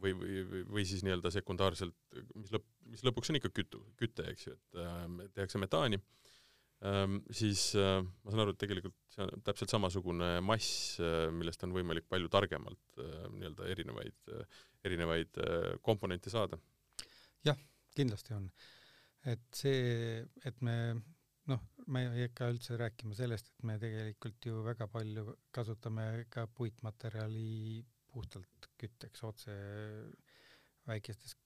[0.00, 1.96] või, või, või, või siis nii-öelda sekundaarselt,
[2.34, 5.02] mis lõpp, mis lõpuks on ikka kütu, küte, eks ju, et äh,
[5.36, 6.00] tehakse metaani
[6.84, 11.64] ähm,, siis äh, ma saan aru, et tegelikult see on täpselt samasugune mass äh,, millest
[11.66, 16.58] on võimalik palju targemalt äh, nii-öelda erinevaid äh,, erinevaid äh, komponente saada.
[17.46, 17.58] jah,
[17.96, 18.50] kindlasti on.
[19.26, 20.76] et see, et me
[21.50, 26.46] noh, me ei hakka üldse rääkima sellest, et me tegelikult ju väga palju kasutame ka
[26.58, 29.54] puitmaterjali puhtalt kütteks otse
[30.86, 31.36] väikestes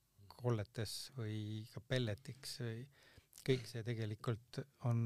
[0.41, 2.59] kolletes või ka pelletiks,
[3.45, 5.01] kõik see tegelikult on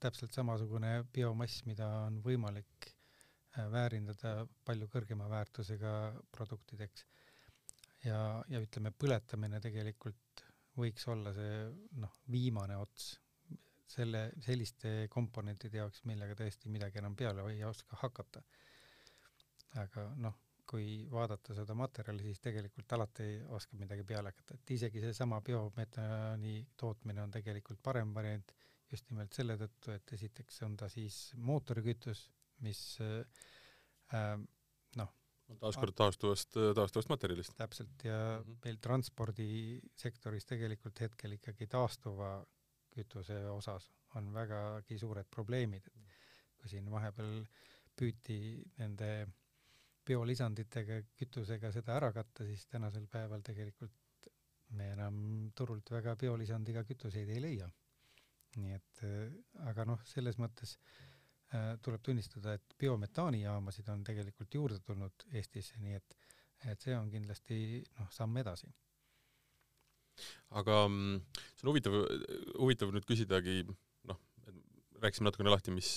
[0.00, 5.92] täpselt samasugune biomass, mida on võimalik äh, väärindada palju kõrgema väärtusega
[6.34, 7.06] produktideks.
[8.04, 10.44] ja, ja ütleme, põletamine tegelikult
[10.76, 11.60] võiks olla see
[12.02, 13.14] noh, viimane ots
[13.94, 18.42] selle, selliste komponentide jaoks, millega tõesti midagi enam peale ei oska hakata.
[19.82, 20.36] aga noh,
[20.70, 23.26] kui vaadata seda materjali, siis tegelikult alati
[23.56, 28.54] oskab midagi peale hakata, et isegi seesama biometaani tootmine on tegelikult parem variant
[28.90, 32.26] just nimelt selle tõttu, et esiteks on ta siis mootorikütus,
[32.64, 34.32] mis äh,
[35.00, 35.14] noh,
[35.60, 37.56] taaskord taastuvast, taastuvast materjalist.
[37.58, 38.58] täpselt, ja mm -hmm.
[38.64, 42.36] meil transpordisektoris tegelikult hetkel ikkagi taastuva
[42.94, 46.18] kütuse osas on vägagi suured probleemid, et
[46.60, 47.40] kui siin vahepeal
[47.98, 48.38] püüti
[48.78, 49.08] nende
[50.04, 54.28] biolisanditega, kütusega seda ära katta, siis tänasel päeval tegelikult
[54.78, 55.16] me enam
[55.56, 57.70] turult väga biolisandiga kütuseid ei leia.
[58.54, 59.32] nii et äh,
[59.66, 65.96] aga noh, selles mõttes äh, tuleb tunnistada, et biometaanijaamasid on tegelikult juurde tulnud Eestisse, nii
[65.98, 66.16] et,
[66.70, 67.58] et see on kindlasti
[67.98, 68.70] noh, samm edasi
[70.60, 71.98] aga mm, see on huvitav,
[72.60, 73.62] huvitav nüüd küsidagi,
[74.10, 74.20] noh,
[75.02, 75.96] rääkisime natukene lahti, mis,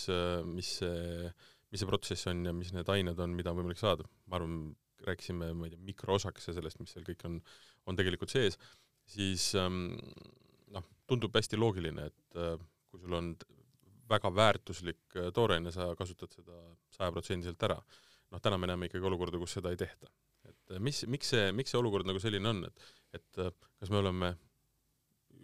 [0.50, 1.30] mis see
[1.72, 4.08] mis see protsess on ja mis need ained on, mida on võimalik saada.
[4.32, 4.60] ma arvan,
[5.08, 7.38] rääkisime, ma ei tea, mikroosakese sellest, mis seal kõik on,
[7.88, 8.58] on tegelikult sees,
[9.08, 9.92] siis ähm,
[10.74, 12.40] noh, tundub hästi loogiline, et
[12.88, 13.34] kui sul on
[14.10, 16.58] väga väärtuslik tooraine, sa kasutad seda
[16.96, 17.78] sajaprotsendiliselt ära.
[18.32, 20.10] noh, täna me näeme ikkagi olukorda, kus seda ei tehta.
[20.52, 24.34] Et mis, miks see, miks see olukord nagu selline on, et, et kas me oleme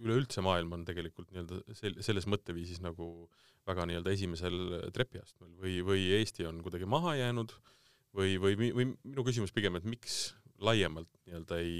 [0.04, 3.30] üleüldse maailm on tegelikult nii-öelda sel-, selles mõtteviisis nagu
[3.68, 4.58] väga nii-öelda esimesel
[4.96, 7.54] trepiastmel või, või Eesti on kuidagi maha jäänud
[8.18, 11.78] või, või, või minu küsimus pigem, et miks laiemalt nii-öelda ei,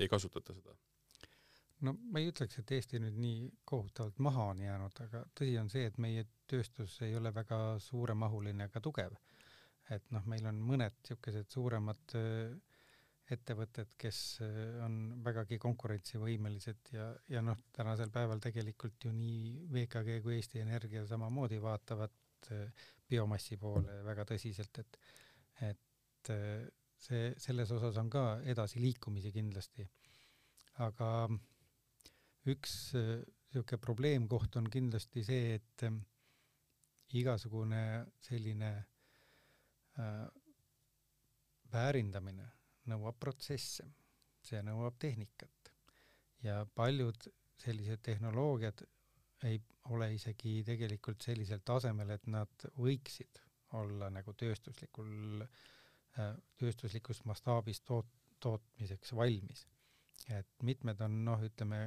[0.00, 0.74] ei kasutata seda?
[1.84, 5.70] no ma ei ütleks, et Eesti nüüd nii kohutavalt maha on jäänud, aga tõsi on
[5.72, 9.16] see, et meie tööstus ei ole väga suuremahuline ega tugev.
[9.92, 12.54] Et noh, meil on mõned niisugused suuremad äh,
[13.34, 20.20] ettevõtted, kes äh, on vägagi konkurentsivõimelised ja, ja noh, tänasel päeval tegelikult ju nii VKG
[20.24, 24.96] kui Eesti Energia samamoodi vaatavad äh, biomassi poole väga tõsiselt, et,
[25.68, 26.30] et
[27.04, 29.84] see, selles osas on ka edasiliikumisi kindlasti.
[30.80, 31.08] aga
[32.48, 35.84] üks niisugune probleemkoht on kindlasti see, et
[37.20, 37.82] igasugune
[38.24, 38.72] selline
[41.72, 42.48] väärindamine
[42.90, 43.86] nõuab protsesse,
[44.44, 45.70] see nõuab tehnikat
[46.44, 47.28] ja paljud
[47.60, 48.84] sellised tehnoloogiad
[49.48, 49.60] ei
[49.92, 53.40] ole isegi tegelikult sellisel tasemel, et nad võiksid
[53.78, 55.44] olla nagu tööstuslikul,
[56.18, 59.66] äh, tööstuslikus mastaabis toot-, tootmiseks valmis.
[60.32, 61.78] et mitmed on noh, ütleme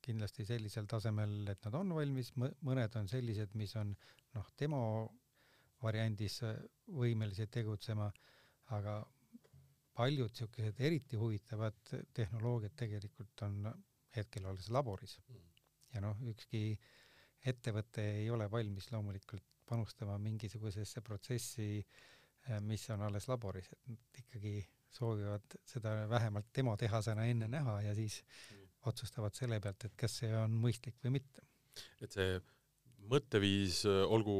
[0.00, 3.90] kindlasti sellisel tasemel, et nad on valmis, mõned on sellised, mis on
[4.34, 4.80] noh, demo
[5.82, 6.40] variandis
[6.86, 8.08] võimelised tegutsema,
[8.76, 9.00] aga
[9.96, 13.72] paljud niisugused eriti huvitavad tehnoloogiad tegelikult on
[14.16, 15.18] hetkel alles laboris.
[15.92, 16.78] ja noh, ükski
[17.44, 21.84] ettevõte ei ole valmis loomulikult panustama mingisugusesse protsessi,
[22.48, 24.54] eh, mis on alles laboris, et nad ikkagi
[24.92, 28.66] soovivad seda vähemalt demotehasena enne näha ja siis mm.
[28.90, 31.44] otsustavad selle pealt, et kas see on mõistlik või mitte.
[32.00, 32.40] et see
[33.12, 34.34] mõtteviis, olgu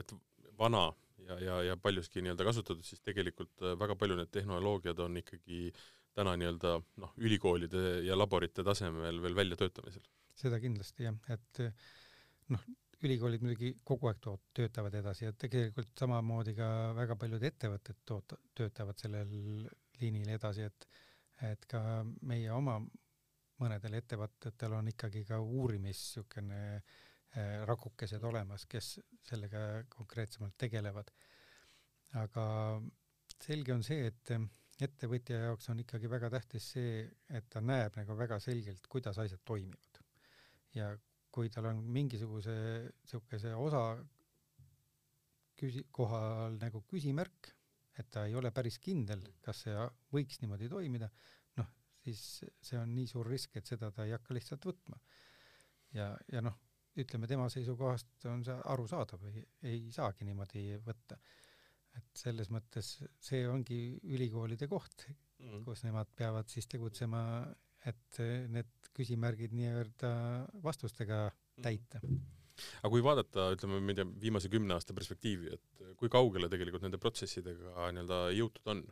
[0.00, 0.12] et
[0.60, 0.90] vana
[1.26, 5.70] ja, ja, ja paljuski nii-öelda kasutatud, siis tegelikult äh, väga palju need tehnoloogiad on ikkagi
[6.16, 10.06] täna nii-öelda noh, ülikoolide ja laborite tasemel veel väljatöötamisel.
[10.40, 11.60] seda kindlasti jah, et
[12.54, 12.64] noh,
[13.06, 18.36] ülikoolid muidugi kogu aeg toot-, töötavad edasi ja tegelikult samamoodi ka väga paljud ettevõtted toot-,
[18.56, 19.30] töötavad sellel
[20.00, 20.90] liinil edasi, et
[21.40, 22.74] et ka meie oma
[23.60, 26.98] mõnedel ettevõtetel on ikkagi ka uurimis niisugune äh,
[27.66, 31.12] rakukesed olemas, kes sellega konkreetsemalt tegelevad.
[32.18, 32.44] aga
[33.38, 34.32] selge on see, et
[34.82, 39.42] ettevõtja jaoks on ikkagi väga tähtis see, et ta näeb nagu väga selgelt, kuidas asjad
[39.44, 40.00] toimivad.
[40.74, 40.90] ja
[41.30, 43.82] kui tal on mingisuguse niisuguse osa
[45.60, 47.52] küsi-, kohal nagu küsimärk,
[47.98, 51.10] et ta ei ole päris kindel, kas see võiks niimoodi toimida,
[51.60, 51.70] noh,
[52.04, 52.22] siis
[52.62, 54.98] see on nii suur risk, et seda ta ei hakka lihtsalt võtma.
[55.94, 56.58] ja, ja noh,
[56.98, 61.18] ütleme tema seisukohast on see arusaadav, ei, ei saagi niimoodi võtta.
[61.98, 67.22] et selles mõttes see ongi ülikoolide koht mm., kus nemad peavad siis tegutsema,
[67.86, 70.12] et need küsimärgid nii-öelda
[70.62, 71.62] vastustega mm.
[71.62, 72.02] täita
[72.80, 76.84] aga kui vaadata, ütleme, ma ei tea, viimase kümne aasta perspektiivi, et kui kaugele tegelikult
[76.84, 78.84] nende protsessidega nii-öelda jõutud on?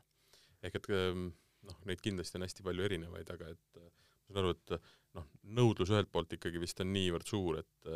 [0.65, 3.83] ehk et noh, neid kindlasti on hästi palju erinevaid, aga et
[4.29, 4.75] ma saan aru, et
[5.19, 7.93] noh, nõudlus ühelt poolt ikkagi vist on niivõrd suur, et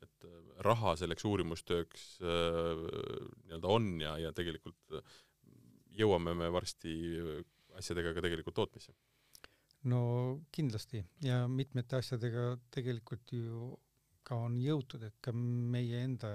[0.00, 0.26] et
[0.64, 4.96] raha selleks uurimustööks nii-öelda on ja, ja tegelikult
[5.96, 6.92] jõuame me varsti
[7.80, 8.92] asjadega ka tegelikult tootmisse.
[9.92, 10.00] no
[10.52, 13.70] kindlasti ja mitmete asjadega tegelikult ju
[14.22, 16.30] ka on jõutud, et ka meie enda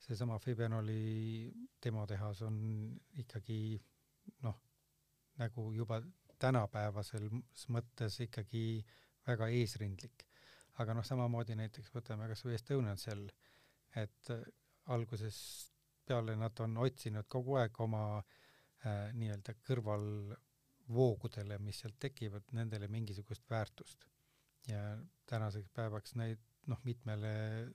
[0.00, 1.50] seesama Fibenoli
[1.82, 2.56] demotehas on
[3.22, 3.80] ikkagi
[4.46, 4.56] noh,
[5.40, 6.00] nagu juba
[6.40, 7.28] tänapäevases
[7.68, 8.64] mõttes ikkagi
[9.26, 10.26] väga eesrindlik.
[10.80, 13.26] aga noh, samamoodi näiteks võtame kas või Estonian Cell,
[14.00, 14.44] et äh,
[14.94, 15.74] algusest
[16.08, 23.50] peale nad on otsinud kogu aeg oma äh, nii-öelda kõrvalvoogudele, mis sealt tekivad, nendele mingisugust
[23.50, 24.06] väärtust.
[24.68, 24.80] ja
[25.26, 27.30] tänaseks päevaks neid noh, mitmele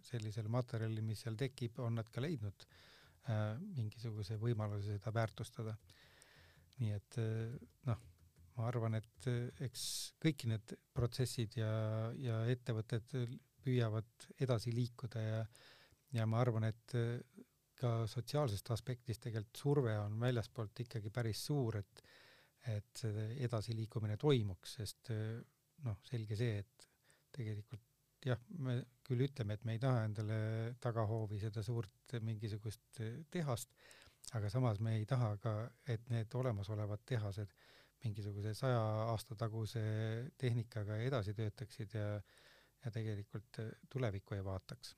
[0.06, 5.78] sellisele materjalile, mis seal tekib, on nad ka leidnud äh, mingisuguse võimaluse seda väärtustada.
[6.80, 7.56] nii et äh,
[7.90, 8.04] noh
[8.56, 9.86] ma arvan, et eh, eks
[10.22, 11.72] kõik need protsessid ja,
[12.20, 13.16] ja ettevõtted
[13.66, 15.42] püüavad edasi liikuda ja,
[16.16, 17.18] ja ma arvan, et eh,
[17.76, 22.06] ka sotsiaalsest aspektist tegelikult surve on väljaspoolt ikkagi päris suur, et,
[22.72, 23.04] et
[23.48, 25.36] edasiliikumine toimuks, sest eh,
[25.84, 26.90] noh, selge see, et
[27.36, 27.84] tegelikult
[28.26, 30.38] jah, me küll ütleme, et me ei taha endale
[30.82, 33.76] tagahoovi seda suurt mingisugust tehast,
[34.34, 35.54] aga samas me ei taha ka,
[35.92, 37.52] et need olemasolevad tehased
[38.04, 38.82] mingisuguse saja
[39.12, 39.82] aasta taguse
[40.38, 42.20] tehnikaga edasi töötaksid ja,
[42.86, 44.96] ja tegelikult tulevikku ei vaataks.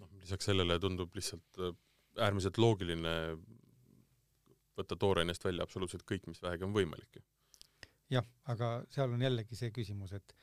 [0.00, 1.76] noh, lisaks sellele tundub lihtsalt äh,
[2.26, 3.14] äärmiselt loogiline
[4.76, 7.20] võtta tooreinest välja absoluutselt kõik, mis vähegi on võimalik
[8.12, 10.34] jah, aga seal on jällegi see küsimus, et,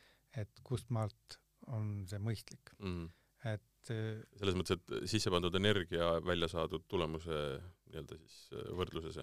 [0.43, 1.39] et kust maalt
[1.71, 2.95] on see mõistlik mm.
[2.95, 3.53] -hmm.
[3.53, 7.39] et äh, selles mõttes, et sisse pandud energia välja saadud tulemuse
[7.87, 9.21] nii-öelda siis äh, võrdluses,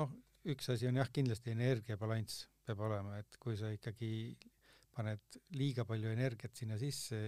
[0.00, 0.10] noh,
[0.50, 4.10] üks asi on jah, kindlasti energiabalanss peab olema, et kui sa ikkagi
[4.92, 7.20] paned liiga palju energiat sinna sisse,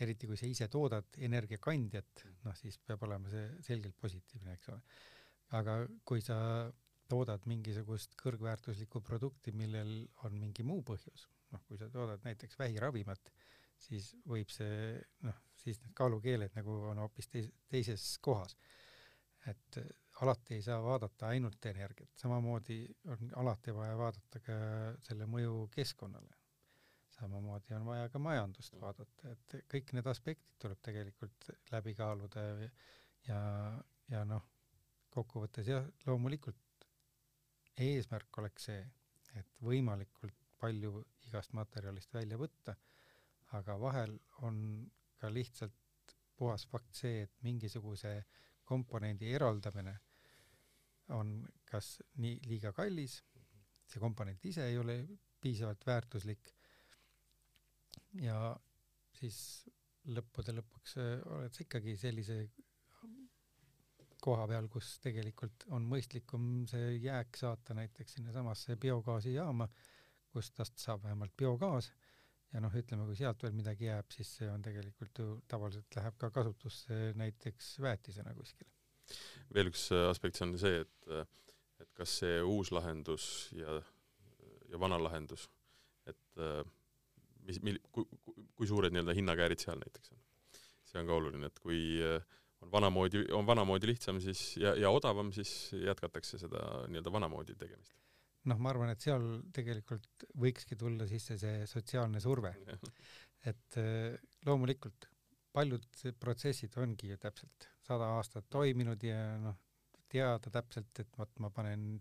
[0.00, 4.80] eriti kui sa ise toodad energiakandjat, noh siis peab olema see selgelt positiivne, eks ole
[5.58, 6.36] aga kui sa
[7.10, 13.32] toodad mingisugust kõrgväärtuslikku produkti, millel on mingi muu põhjus, noh, kui sa toodad näiteks vähiravimat,
[13.84, 18.56] siis võib see, noh, siis need kaalukeeled nagu on hoopis teis, teises kohas.
[19.46, 19.78] et
[20.22, 22.78] alati ei saa vaadata ainult energiat, samamoodi
[23.10, 24.56] on alati vaja vaadata ka
[25.08, 26.36] selle mõju keskkonnale.
[27.14, 32.42] samamoodi on vaja ka majandust vaadata, et kõik need aspektid tuleb tegelikult läbi kaaluda
[33.28, 33.40] ja,
[34.10, 34.42] ja, noh,
[35.14, 36.88] kokkuvõttes jah, loomulikult
[37.78, 38.82] eesmärk oleks see,
[39.38, 42.74] et võimalikult palju igast materjalist välja võtta,
[43.58, 44.58] aga vahel on
[45.18, 48.14] ka lihtsalt puhas fakt see, et mingisuguse
[48.64, 49.94] komponendi eraldamine
[51.14, 51.36] on
[51.68, 53.18] kas nii liiga kallis,
[53.84, 54.96] see komponent ise ei ole
[55.40, 56.48] piisavalt väärtuslik
[58.24, 58.38] ja
[59.18, 59.38] siis
[60.14, 62.38] lõppude lõpuks äh, oled sa ikkagi sellise
[64.24, 69.68] koha peal, kus tegelikult on mõistlikum see jääk saata näiteks sinnasamasse biogaasijaama,
[70.32, 71.90] kust tast saab vähemalt biogaas
[72.54, 76.18] ja noh, ütleme, kui sealt veel midagi jääb, siis see on tegelikult ju tavaliselt läheb
[76.20, 78.70] ka kasutusse näiteks väetisena kuskile.
[79.54, 81.26] veel üks äh, aspekt, on see, et äh,
[81.82, 83.80] et kas see uus lahendus ja,
[84.70, 85.48] ja vana lahendus,
[86.06, 86.62] et äh,
[87.44, 88.06] mis, mil-, kui,
[88.54, 90.22] kui suured nii-öelda hinnakäärid seal näiteks on.
[90.86, 91.82] see on ka oluline, et kui
[92.62, 97.98] on vanamoodi, on vanamoodi lihtsam siis ja, ja odavam, siis jätkatakse seda nii-öelda vanamoodi tegemist.
[98.50, 102.54] Noh, ma arvan, et seal tegelikult võikski tulla sisse see sotsiaalne surve.
[103.50, 105.08] et äh, loomulikult
[105.54, 105.86] paljud
[106.18, 109.58] protsessid ongi ju täpselt sada aastat toiminud ja noh,
[110.10, 111.94] teada täpselt, et vot ma panen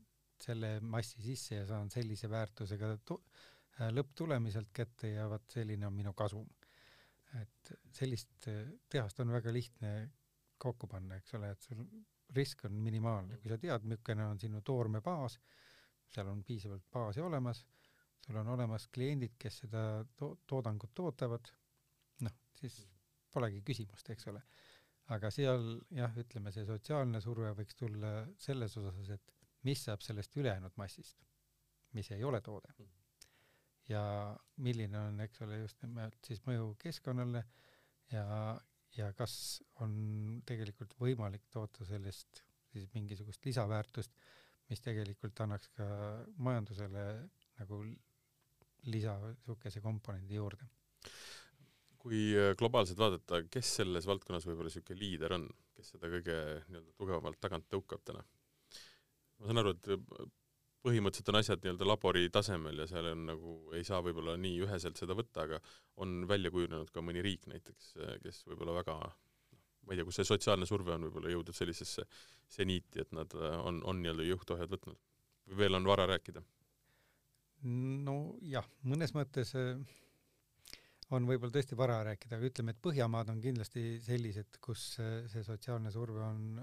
[0.43, 6.13] selle massi sisse ja saan sellise väärtusega äh, lõpptulemiselt kätte ja vot selline on minu
[6.17, 6.47] kasum.
[7.39, 9.93] et sellist äh, tehast on väga lihtne
[10.57, 11.81] kokku panna, eks ole, et sul
[12.35, 15.39] risk on minimaalne, kui sa tead, milline on sinu toormebaas,
[16.13, 17.63] seal on piisavalt baasi olemas,
[18.25, 19.83] sul on olemas kliendid, kes seda
[20.19, 21.49] to-, toodangut toodavad,
[22.23, 22.79] noh, siis
[23.33, 24.43] polegi küsimust, eks ole.
[25.13, 29.33] aga seal jah, ütleme, see sotsiaalne surve võiks tulla selles osas, et
[29.67, 31.17] mis saab sellest ülejäänud massist,
[31.97, 32.71] mis ei ole toode.
[33.89, 34.03] ja
[34.63, 37.41] milline on, eks ole, just nimelt siis mõju keskkonnale
[38.13, 38.23] ja,
[38.95, 39.33] ja kas
[39.83, 44.15] on tegelikult võimalik toota sellest siis mingisugust lisaväärtust,
[44.71, 45.87] mis tegelikult annaks ka
[46.45, 47.05] majandusele
[47.59, 47.83] nagu
[48.91, 50.67] lisa niisuguse komponendi juurde.
[52.03, 55.45] kui äh, globaalselt vaadata, kes selles valdkonnas võib-olla niisugune liider on,
[55.77, 58.23] kes seda kõige nii-öelda tugevamalt tagant tõukab täna?
[59.39, 60.31] ma saan aru, et
[60.83, 64.99] põhimõtteliselt on asjad nii-öelda labori tasemel ja seal on nagu, ei saa võib-olla nii üheselt
[64.99, 65.59] seda võtta, aga
[66.03, 68.97] on välja kujunenud ka mõni riik näiteks, kes võib-olla väga
[69.83, 72.05] ma ei tea, kus see sotsiaalne surve on võib-olla jõudnud sellisesse
[72.47, 74.99] seniiti, et nad on, on nii-öelda juhtohjad võtnud.
[75.49, 76.43] või veel on vara rääkida?
[77.63, 79.77] nojah, mõnes mõttes äh,
[81.15, 85.43] on võib-olla tõesti vara rääkida, aga ütleme, et Põhjamaad on kindlasti sellised, kus äh, see
[85.45, 86.61] sotsiaalne surve on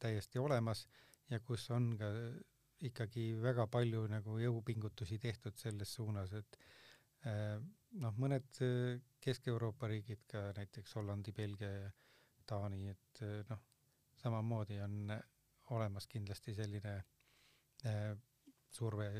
[0.00, 0.86] täiesti olemas
[1.30, 2.10] ja kus on ka
[2.86, 6.58] ikkagi väga palju nagu jõupingutusi tehtud selles suunas, et
[7.28, 7.58] äh,
[8.00, 11.90] noh, mõned äh, Kesk-Euroopa riigid, ka näiteks Hollandi, Belgia ja
[12.50, 13.62] Taani, et äh, noh,
[14.20, 15.14] samamoodi on
[15.76, 16.96] olemas kindlasti selline
[17.86, 18.12] äh,
[18.70, 19.10] surve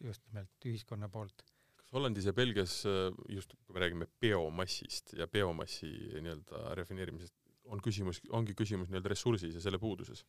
[0.00, 1.44] just nimelt ühiskonna poolt.
[1.76, 2.80] kas Hollandis ja Belgias
[3.28, 7.34] just, kui me räägime biomassist ja biomassi nii-öelda refineerimisest,
[7.68, 10.24] on küsimus, ongi küsimus nii-öelda ressursis ja selle puuduses?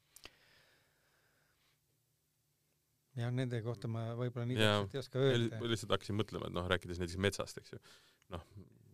[3.20, 5.62] jah, nende kohta ma võib-olla nii täpselt ei oska öelda.
[5.72, 7.80] lihtsalt hakkasin mõtlema, et noh, rääkides näiteks metsast, eks ju,
[8.36, 8.46] noh,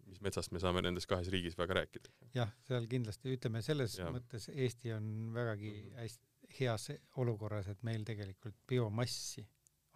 [0.05, 2.13] mis metsast me saame nendes kahes riigis väga rääkida.
[2.35, 4.09] jah, seal kindlasti, ütleme selles ja.
[4.13, 5.99] mõttes Eesti on vägagi -hmm.
[6.03, 6.89] hästi heas
[7.21, 9.45] olukorras, et meil tegelikult biomassi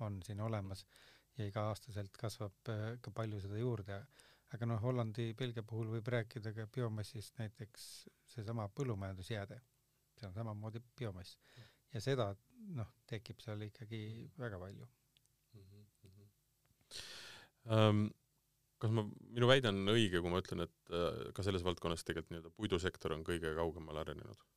[0.05, 0.85] on siin olemas
[1.37, 4.01] ja iga-aastaselt kasvab äh, ka palju seda juurde.
[4.53, 7.83] aga noh, Hollandi, Belgia puhul võib rääkida ka biomassist näiteks
[8.25, 9.59] seesama põllumajandusjääde,
[10.17, 11.37] see on samamoodi biomass
[11.93, 12.31] ja seda
[12.79, 14.87] noh, tekib seal ikkagi väga palju
[15.53, 15.61] mm.
[15.61, 15.85] -hmm.
[17.69, 18.09] Um,
[18.79, 19.03] kas ma,
[19.35, 23.15] minu väide on õige, kui ma ütlen, et äh, ka selles valdkonnas tegelikult nii-öelda puidusektor
[23.15, 24.47] on kõige kaugemale arenenud?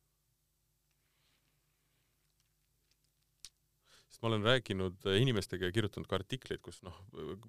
[4.13, 6.99] sest ma olen rääkinud inimestega ja kirjutanud ka artikleid, kus noh,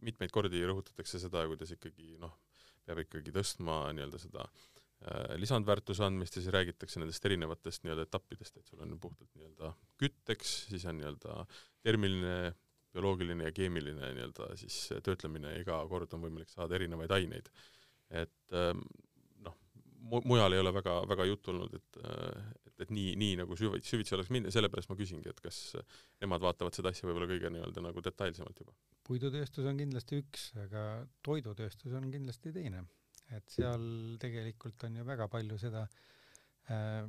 [0.01, 2.39] mitmeid kordi rõhutatakse seda, kuidas ikkagi noh,
[2.87, 8.57] peab ikkagi tõstma nii-öelda seda äh, lisandväärtuse andmist ja siis räägitakse nendest erinevatest nii-öelda etappidest,
[8.59, 11.45] et sul on puhtalt nii-öelda kütteks, siis on nii-öelda
[11.85, 12.39] termiline
[12.95, 17.51] bioloogiline ja keemiline nii-öelda siis töötlemine, iga kord on võimalik saada erinevaid aineid.
[18.15, 18.85] et ähm,
[19.45, 19.57] noh,
[20.25, 22.01] mujal ei ole väga, väga juttu olnud, et,
[22.69, 25.61] et, et nii, nii nagu süvitsi, süvitsi oleks minna, sellepärast ma küsingi, et kas
[26.23, 28.77] nemad vaatavad seda asja võib-olla kõige nii-öelda nagu detailsemalt juba?
[29.05, 30.85] puidutööstus on kindlasti üks, aga
[31.27, 32.85] toidutööstus on kindlasti teine.
[33.35, 33.85] et seal
[34.21, 35.87] tegelikult on ju väga palju seda
[36.71, 37.05] äh,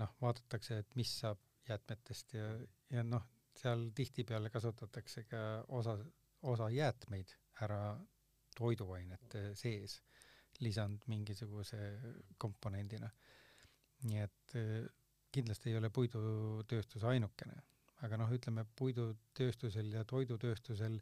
[0.00, 2.48] noh, vaadatakse, et mis saab jäätmetest ja,
[2.94, 3.24] ja noh,
[3.60, 5.40] seal tihtipeale kasutatakse ka
[5.78, 5.96] osa,
[6.42, 7.32] osa jäätmeid
[7.64, 7.80] ära
[8.56, 10.00] toiduainete sees,
[10.60, 11.80] lisand mingisuguse
[12.38, 13.10] komponendina.
[14.06, 14.84] nii et eh,
[15.32, 17.54] kindlasti ei ole puidutööstus ainukene,
[18.04, 20.98] aga noh, ütleme puidutööstusel ja toidutööstusel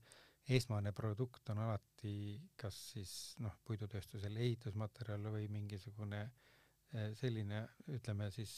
[0.55, 2.15] esmane produkt on alati
[2.61, 7.65] kas siis noh, puidutööstusel ehitusmaterjal või mingisugune eh, selline,
[7.99, 8.55] ütleme siis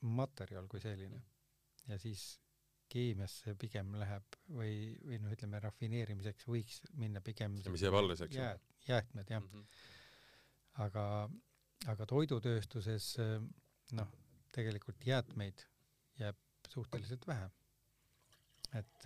[0.00, 1.22] materjal kui selline.
[1.86, 2.38] ja siis
[2.96, 4.72] keemiasse pigem läheb või,
[5.04, 8.48] või noh, ütleme rafineerimiseks võiks minna pigem see, mis jääb alles, eks ju?
[8.88, 9.52] jäätmed, jah mm.
[9.52, 9.84] -hmm.
[10.86, 11.04] aga,
[11.92, 13.12] aga toidutööstuses
[13.98, 14.12] noh,
[14.56, 15.66] tegelikult jäätmeid
[16.20, 16.38] jääb
[16.68, 17.50] suhteliselt vähe.
[18.74, 19.04] et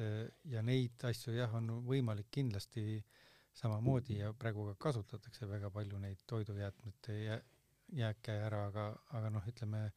[0.50, 3.02] ja neid asju jah, on võimalik kindlasti
[3.60, 7.40] samamoodi ja praegu ka kasutatakse väga palju neid toidujäätmete jää,
[7.92, 8.86] jääke ära, aga,
[9.18, 9.90] aga noh, ütleme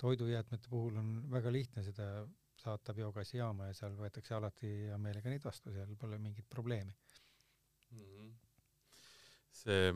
[0.00, 2.08] toidujäätmete puhul on väga lihtne seda
[2.66, 7.98] saata biogaasijaama ja seal võetakse alati hea meelega neid vastu, seal pole mingit probleemi mm.
[7.98, 8.32] -hmm.
[9.62, 9.90] see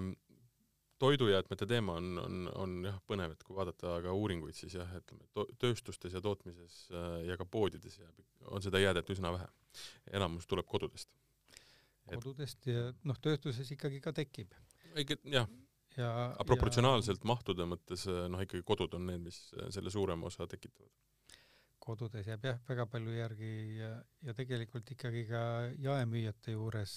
[1.01, 5.25] toidujäätmete teema on, on, on jah, põnev, et kui vaadata ka uuringuid, siis jah, ütleme
[5.37, 8.21] to-, tööstustes ja tootmises äh, ja ka poodides jääb,
[8.53, 9.49] on seda jäädet üsna vähe.
[10.13, 11.09] enamus tuleb kodudest.
[12.11, 14.53] kodudest ja noh, tööstuses ikkagi ka tekib.
[14.93, 15.49] õige, jah.
[15.97, 17.33] ja aga proportsionaalselt ja...
[17.33, 20.93] mahtude mõttes äh, noh, ikkagi kodud on need, mis äh, selle suurema osa tekitavad
[21.81, 23.51] kodudes jääb jah, väga palju järgi
[23.81, 23.91] ja,
[24.27, 25.43] ja tegelikult ikkagi ka
[25.81, 26.95] jaemüüjate juures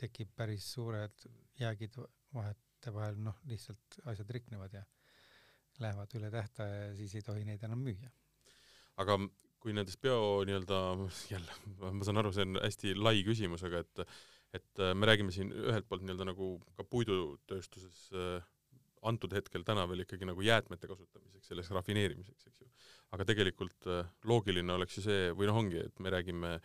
[0.00, 1.26] tekib päris suured
[1.60, 1.96] jäägid
[2.34, 4.84] vahetevahel, noh, lihtsalt asjad riknevad ja
[5.80, 8.12] lähevad üle tähtaja ja siis ei tohi neid enam müüa.
[9.00, 9.16] aga
[9.60, 10.76] kui nendest bio nii-öelda,
[11.30, 14.06] jälle, ma saan aru, see on hästi lai küsimus, aga et
[14.56, 18.48] et me räägime siin ühelt poolt nii-öelda nagu ka puidutööstuses äh,
[19.06, 22.49] antud hetkel täna veel ikkagi nagu jäätmete kasutamiseks, selleks rafineerimiseks.
[23.14, 26.56] Aga tegelikult äh, loogiline oleks ju see, või noh, ongi, et me räägime,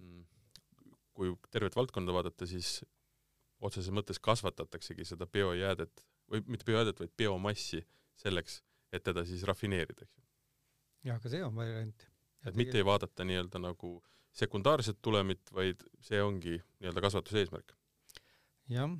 [0.00, 0.22] mm,
[1.16, 2.78] kui tervet valdkonda vaadata, siis
[3.60, 7.82] otseses mõttes kasvatataksegi seda biojäädet või mitte biojäädet, vaid biomassi
[8.20, 8.60] selleks,
[8.92, 10.24] et teda siis rafineerida, eks ju.
[11.10, 12.06] jah, aga see on variant.
[12.46, 13.98] et mitte ei vaadata nii-öelda nagu
[14.32, 17.76] sekundaarset tulemit, vaid see ongi nii-öelda kasvatuse eesmärk.
[18.70, 18.96] jah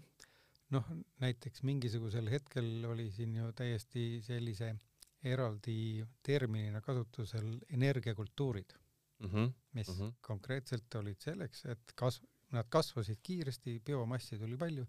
[0.74, 0.86] noh,
[1.22, 4.74] näiteks mingisugusel hetkel oli siin ju täiesti sellise
[5.24, 8.72] eraldi terminina kasutusel energiakultuurid
[9.20, 9.52] mm, -hmm.
[9.72, 10.12] mis mm -hmm.
[10.20, 14.86] konkreetselt olid selleks, et kasv-, nad kasvasid kiiresti, biomassi tuli palju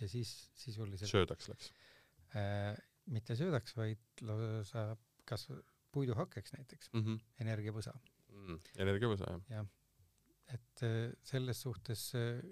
[0.00, 1.72] ja siis sisuliselt söödaks läks
[2.36, 2.76] äh,?
[3.06, 5.48] mitte söödaks, vaid lausa kas
[5.92, 7.20] puiduhakkeks näiteks mm, -hmm.
[7.40, 7.92] energiavõsa
[8.28, 8.60] mm,.
[8.76, 9.42] energiavõsa, jah.
[9.48, 9.66] jah,
[10.54, 12.42] et äh, selles suhtes äh,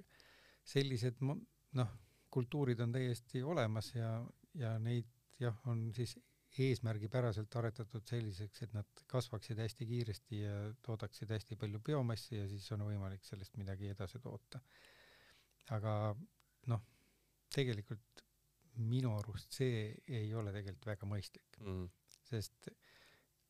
[0.65, 1.21] sellised
[1.73, 1.91] noh,
[2.31, 4.15] kultuurid on täiesti olemas ja,
[4.55, 5.11] ja neid
[5.41, 6.17] jah, on siis
[6.63, 10.55] eesmärgipäraselt aretatud selliseks, et nad kasvaksid hästi kiiresti ja
[10.87, 14.61] toodaksid hästi palju biomassi ja siis on võimalik sellest midagi edasi toota.
[15.75, 16.15] aga
[16.71, 16.83] noh,
[17.55, 18.25] tegelikult
[18.91, 21.85] minu arust see ei ole tegelikult väga mõistlik mm.,
[22.29, 22.69] sest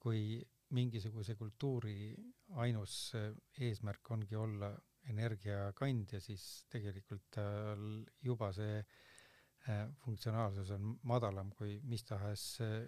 [0.00, 0.40] kui
[0.74, 2.14] mingisuguse kultuuri
[2.60, 3.12] ainus
[3.60, 4.70] eesmärk ongi olla
[5.08, 7.84] energiakandja, siis tegelikult tal
[8.24, 9.02] juba see äh,
[10.04, 12.82] funktsionaalsus on madalam kui mis tahes äh,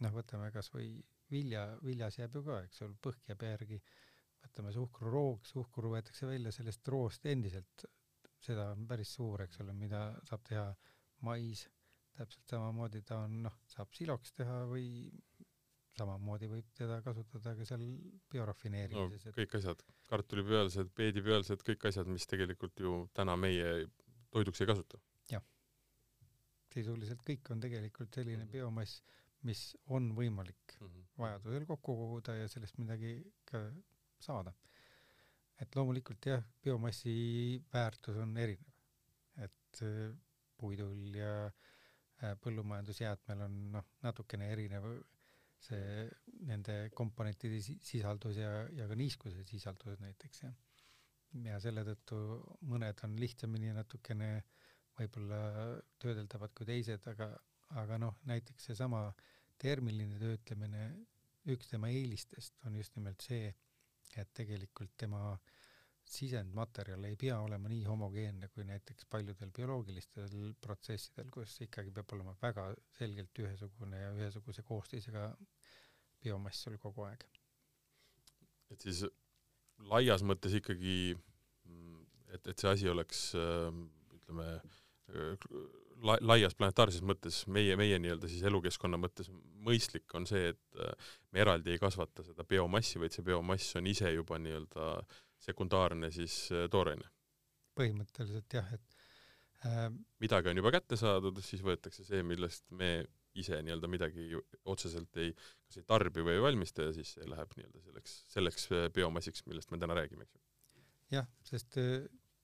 [0.00, 0.94] noh, võtame kasvõi
[1.32, 3.80] vilja, viljas jääb ju ka, eks ole, põhk jääb järgi,
[4.42, 7.86] võtame suhkruroog, suhkur võetakse välja sellest roost endiselt,
[8.42, 10.66] seda on päris suur, eks ole, mida saab teha
[11.26, 11.66] mais,
[12.18, 14.88] täpselt samamoodi ta on, noh, saab siloks teha või
[15.96, 17.84] samamoodi võib teda kasutada ka seal
[18.32, 19.36] biorafineerimises no,.
[19.36, 23.86] kõik asjad, kartulipealsed, peedipealsed, kõik asjad, mis tegelikult ju täna meie
[24.32, 25.00] toiduks ei kasuta.
[26.74, 28.52] Sisuliselt kõik on tegelikult selline mm -hmm.
[28.52, 29.02] biomass,
[29.48, 31.06] mis on võimalik mm -hmm.
[31.18, 33.14] vajadusel kokku koguda ja sellest midagi
[33.44, 33.64] ka
[34.20, 34.52] saada.
[35.60, 38.72] et loomulikult jah, biomassi väärtus on erinev.
[39.36, 39.80] et
[40.56, 44.86] puidul ja äh, põllumajandusjäätmel on noh, natukene erinev
[45.62, 46.06] see
[46.48, 50.54] nende komponentide sisaldus ja, ja ka niiskuse sisaldus näiteks jah.
[51.46, 52.18] ja selle tõttu
[52.68, 54.32] mõned on lihtsamini natukene
[55.02, 55.40] võib-olla
[56.02, 57.28] töödeldavad kui teised, aga,
[57.82, 59.06] aga noh, näiteks seesama
[59.62, 60.86] termiline töötlemine,
[61.52, 63.50] üks tema eelistest on just nimelt see,
[64.18, 65.36] et tegelikult tema
[66.12, 72.34] sisendmaterjal ei pea olema nii homogeenne kui näiteks paljudel bioloogilistel protsessidel, kus ikkagi peab olema
[72.42, 72.66] väga
[72.98, 75.28] selgelt ühesugune ja ühesuguse koostisega
[76.22, 77.24] biomass sul kogu aeg.
[78.72, 79.04] et siis
[79.92, 81.14] laias mõttes ikkagi,
[82.34, 84.48] et, et see asi oleks ütleme
[86.06, 89.30] la-, laias planetaarses mõttes, meie, meie nii-öelda siis elukeskkonna mõttes
[89.66, 90.82] mõistlik on see, et
[91.32, 94.92] me eraldi ei kasvata seda biomassi, vaid see biomass on ise juba nii-öelda
[95.42, 97.08] sekundaarne siis tooraine.
[97.78, 98.96] põhimõtteliselt jah, et
[99.66, 99.88] äh,
[100.22, 102.94] midagi on juba kätte saadud, siis võetakse see, millest me
[103.38, 104.28] ise nii-öelda midagi
[104.68, 105.32] otseselt ei,
[105.64, 109.72] kas ei tarbi või ei valmista ja siis see läheb nii-öelda selleks, selleks biomassiks, millest
[109.72, 110.42] me täna räägime, eks ju.
[111.16, 111.78] jah, sest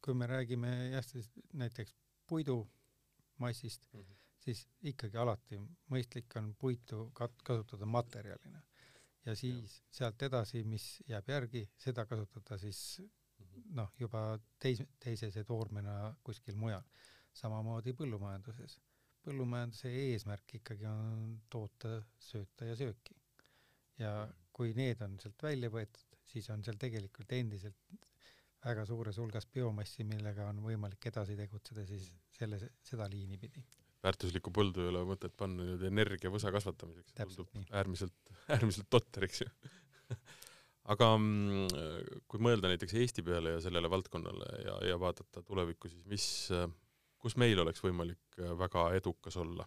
[0.04, 1.92] kui me räägime jah, siis näiteks
[2.28, 4.16] puidumassist mm, -hmm.
[4.44, 5.60] siis ikkagi alati
[5.92, 8.62] mõistlik on puitu kat-, kasutada materjalina.
[9.26, 9.84] ja siis ja.
[10.00, 13.00] sealt edasi, mis jääb järgi, seda kasutada siis
[13.38, 13.74] -hmm.
[13.80, 14.22] noh, juba
[14.64, 16.84] teis-, teisese toormena kuskil mujal.
[17.38, 18.78] samamoodi põllumajanduses.
[19.26, 21.98] põllumajanduse eesmärk ikkagi on toota,
[22.30, 23.16] sööta ja sööki.
[23.98, 24.36] ja mhm.
[24.52, 28.07] kui need on sealt välja võetud, siis on seal tegelikult endiselt
[28.64, 33.62] väga suures hulgas biomassi, millega on võimalik edasi tegutseda siis selle, seda liini pidi.
[34.02, 37.70] väärtuslikku põldu ei ole mõtet panna nüüd energiavõsa kasvatamiseks, tundub nii.
[37.80, 39.50] äärmiselt, äärmiselt totter, eks ju
[40.88, 46.04] aga mm, kui mõelda näiteks Eesti peale ja sellele valdkonnale ja, ja vaadata tulevikku, siis
[46.08, 46.28] mis,
[47.20, 49.66] kus meil oleks võimalik väga edukas olla?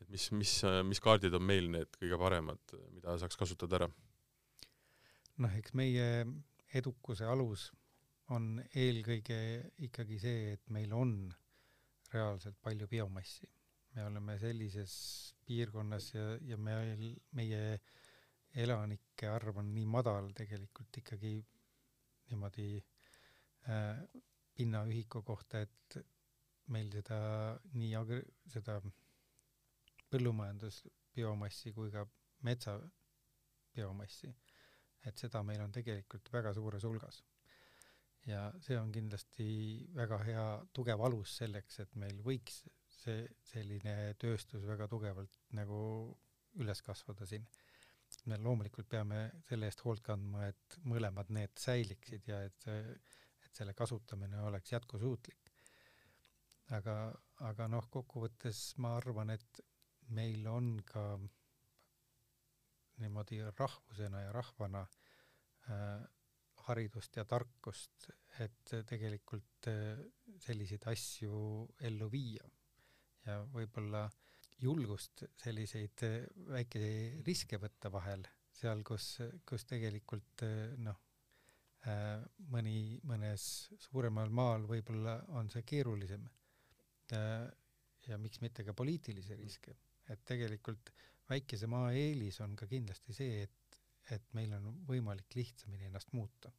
[0.00, 0.54] et mis, mis,
[0.88, 2.62] mis kaardid on meil need kõige paremad,
[2.94, 3.90] mida saaks kasutada ära?
[5.44, 6.06] noh, eks meie
[6.76, 7.68] edukuse alus
[8.34, 9.38] on eelkõige
[9.86, 11.14] ikkagi see, et meil on
[12.12, 13.48] reaalselt palju biomassi.
[13.94, 14.92] me oleme sellises
[15.46, 17.00] piirkonnas ja, ja meil,
[17.34, 17.80] meie
[18.62, 21.32] elanike arv on nii madal tegelikult ikkagi
[22.30, 24.04] niimoodi äh,
[24.54, 25.98] pinnaühiku kohta, et
[26.70, 27.18] meil seda
[27.74, 28.78] nii agri-, seda
[30.10, 32.06] põllumajandusbiomassi kui ka
[32.46, 34.30] metsabiomassi,
[35.06, 37.22] et seda meil on tegelikult väga suures hulgas
[38.28, 39.46] ja see on kindlasti
[39.96, 40.44] väga hea
[40.76, 42.62] tugev alus selleks, et meil võiks
[43.00, 45.80] see selline tööstus väga tugevalt nagu
[46.60, 47.46] üles kasvada siin.
[48.26, 53.74] me loomulikult peame selle eest hoolt kandma, et mõlemad need säiliksid ja et, et selle
[53.74, 55.52] kasutamine oleks jätkusuutlik.
[56.76, 56.96] aga,
[57.50, 59.60] aga noh, kokkuvõttes ma arvan, et
[60.10, 61.04] meil on ka
[63.00, 64.82] niimoodi rahvusena ja rahvana
[65.70, 66.02] äh,
[66.68, 68.10] haridust ja tarkust,
[68.44, 70.00] et tegelikult äh,
[70.40, 71.36] selliseid asju
[71.88, 72.46] ellu viia
[73.26, 74.06] ja võib-olla
[74.60, 76.18] julgust selliseid äh,
[76.52, 78.24] väikeseid riske võtta vahel,
[78.56, 79.12] seal, kus,
[79.48, 81.06] kus tegelikult äh, noh,
[82.52, 83.42] mõni, mõnes
[83.80, 86.26] suuremal maal võib-olla on see keerulisem.
[88.04, 89.72] ja miks mitte ka poliitilisi riske,
[90.12, 90.92] et tegelikult
[91.30, 93.59] väikese maa eelis on ka kindlasti see, et
[94.14, 96.52] et meil on võimalik lihtsamini ennast muuta.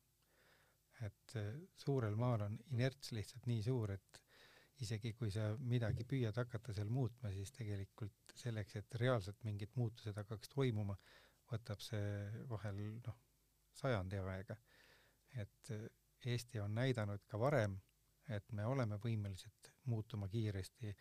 [1.02, 4.20] et äh, suurel maal on inerts lihtsalt nii suur, et
[4.86, 10.18] isegi kui sa midagi püüad hakata seal muutma, siis tegelikult selleks, et reaalselt mingid muutused
[10.18, 10.96] hakkaks toimuma,
[11.50, 13.18] võtab see vahel noh,
[13.82, 14.58] sajandi aega.
[15.42, 15.89] et äh,
[16.22, 17.80] Eesti on näidanud ka varem,
[18.30, 20.94] et me oleme võimelised muutuma kiiresti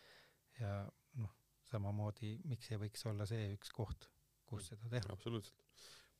[0.61, 0.71] ja
[1.21, 1.35] noh,
[1.69, 4.09] samamoodi, miks ei võiks olla see üks koht,
[4.49, 5.13] kus seda teha.
[5.13, 5.61] absoluutselt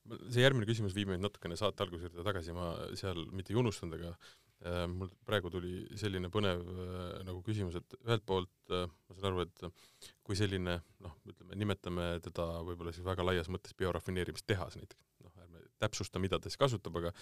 [0.09, 3.99] see järgmine küsimus viib meid natukene saate alguse juurde tagasi, ma seal mitte ei unustanud,
[3.99, 9.17] aga äh, mul praegu tuli selline põnev äh, nagu küsimus, et ühelt poolt äh, ma
[9.17, 14.79] saan aru, et kui selline noh, ütleme, nimetame teda võib-olla siis väga laias mõttes biorafineerimistehas
[14.79, 17.13] näiteks, noh, ärme täpsusta, mida ta siis kasutab, aga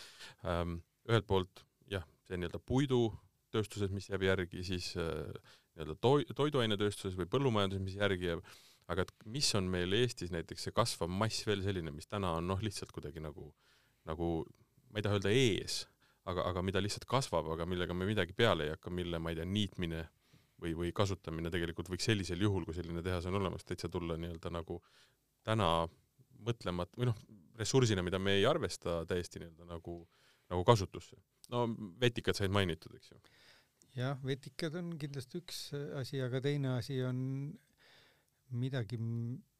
[0.48, 5.28] ähm, ühelt poolt jah, see nii-öelda puidutööstuses, mis jääb järgi, siis äh,
[5.76, 8.44] nii-öelda toi-, toiduainetööstuses või põllumajanduses, mis järgi jääb,
[8.90, 12.48] aga et mis on meil Eestis näiteks see kasvav mass veel selline, mis täna on
[12.50, 13.52] noh, lihtsalt kuidagi nagu,
[14.10, 14.30] nagu
[14.90, 15.84] ma ei taha öelda ees,
[16.30, 19.40] aga, aga mida lihtsalt kasvab, aga millega me midagi peale ei hakka, mille, ma ei
[19.40, 20.04] tea, niitmine
[20.62, 24.52] või, või kasutamine tegelikult võiks sellisel juhul, kui selline tehas on olemas, täitsa tulla nii-öelda
[24.54, 24.80] nagu
[25.46, 25.70] täna
[26.46, 27.22] mõtlemata või noh,
[27.60, 30.02] ressursina, mida me ei arvesta täiesti nii-öelda nagu,
[30.50, 31.20] nagu kasutusse.
[31.54, 31.68] no
[32.02, 33.22] vetikad said mainitud, eks ju
[34.00, 35.64] jah, vetikad on kindlasti üks
[36.00, 37.20] asi, aga teine asi on
[38.58, 38.98] midagi,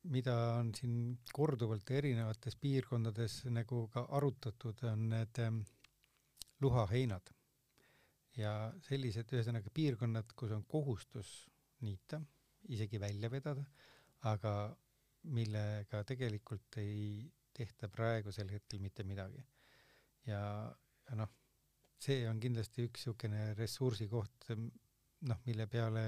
[0.10, 0.96] mida on siin
[1.34, 5.62] korduvalt erinevates piirkondades nagu ka arutatud, on need ähm,
[6.62, 7.36] luhaheinad.
[8.40, 11.50] ja sellised, ühesõnaga piirkonnad, kus on kohustus
[11.84, 12.22] niita,
[12.72, 13.66] isegi välja vedada,
[14.32, 14.54] aga
[15.34, 17.26] millega tegelikult ei
[17.56, 19.44] tehta praegusel hetkel mitte midagi.
[20.28, 20.42] ja,
[21.10, 21.34] ja noh,
[22.00, 24.54] see on kindlasti üks niisugune ressursikoht,
[25.28, 26.04] noh, mille peale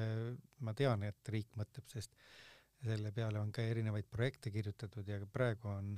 [0.63, 2.15] ma tean, et riik mõtleb, sest
[2.81, 5.93] selle peale on ka erinevaid projekte kirjutatud ja praegu on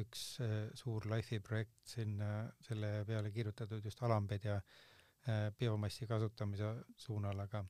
[0.00, 7.40] üks äh, suur Life'i projekt sinna, selle peale kirjutatud just alambedja äh, biomassi kasutamise suunal,
[7.46, 7.64] aga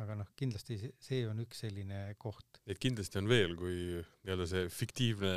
[0.00, 2.60] aga noh, kindlasti see on üks selline koht.
[2.68, 5.32] Neid kindlasti on veel, kui nii-öelda see fiktiivne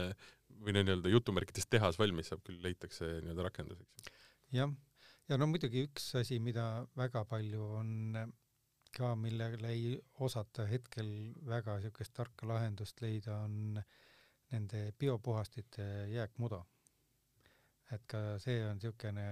[0.64, 4.22] või nii-öelda jutumärkides tehas valmis saab, küll leitakse nii-öelda rakendus, eks ju.
[4.60, 4.76] jah,
[5.32, 7.92] ja no muidugi üks asi, mida väga palju on
[8.98, 9.94] ka, millele ei
[10.26, 11.10] osata hetkel
[11.50, 13.82] väga niisugust tarka lahendust leida, on
[14.54, 16.64] nende biopuhastite jääkmuda.
[17.94, 19.26] et ka see on niisugune,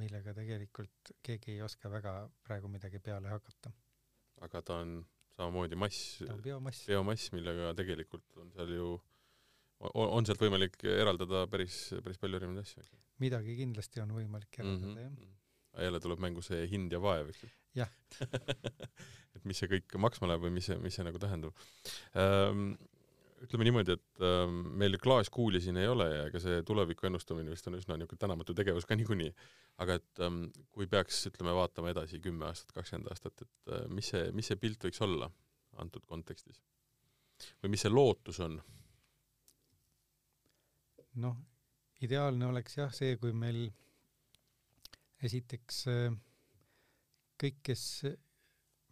[0.00, 2.14] millega tegelikult keegi ei oska väga
[2.46, 3.72] praegu midagi peale hakata.
[4.46, 4.96] aga ta on
[5.36, 8.88] samamoodi mass, biomass, biomass, millega tegelikult on seal ju
[9.84, 13.00] on sealt võimalik eraldada päris, päris palju erinevaid asju.
[13.22, 15.24] midagi kindlasti on võimalik eraldada mm, -hmm.
[15.26, 15.40] jah.
[15.82, 17.52] Jälle tuleb mängu see hind ja vaev, eks ju.
[17.80, 17.90] jah
[19.34, 21.64] et mis see kõik maksma läheb või mis see, mis see nagu tähendab
[22.20, 22.74] ähm,.
[23.44, 27.66] ütleme niimoodi, et ähm, meil klaaskuuli siin ei ole ja ega see tuleviku ennustamine vist
[27.68, 29.34] on üsna niisugune tänamatu tegevus ka niikuinii.
[29.84, 34.12] aga et ähm, kui peaks, ütleme, vaatama edasi kümme aastat, kakskümmend aastat, et äh, mis
[34.14, 35.28] see, mis see pilt võiks olla
[35.82, 36.62] antud kontekstis?
[37.62, 38.60] või mis see lootus on?
[41.20, 41.36] noh,
[42.02, 43.66] ideaalne oleks jah see, kui meil
[45.24, 46.16] esiteks äh,
[47.40, 47.84] kõik, kes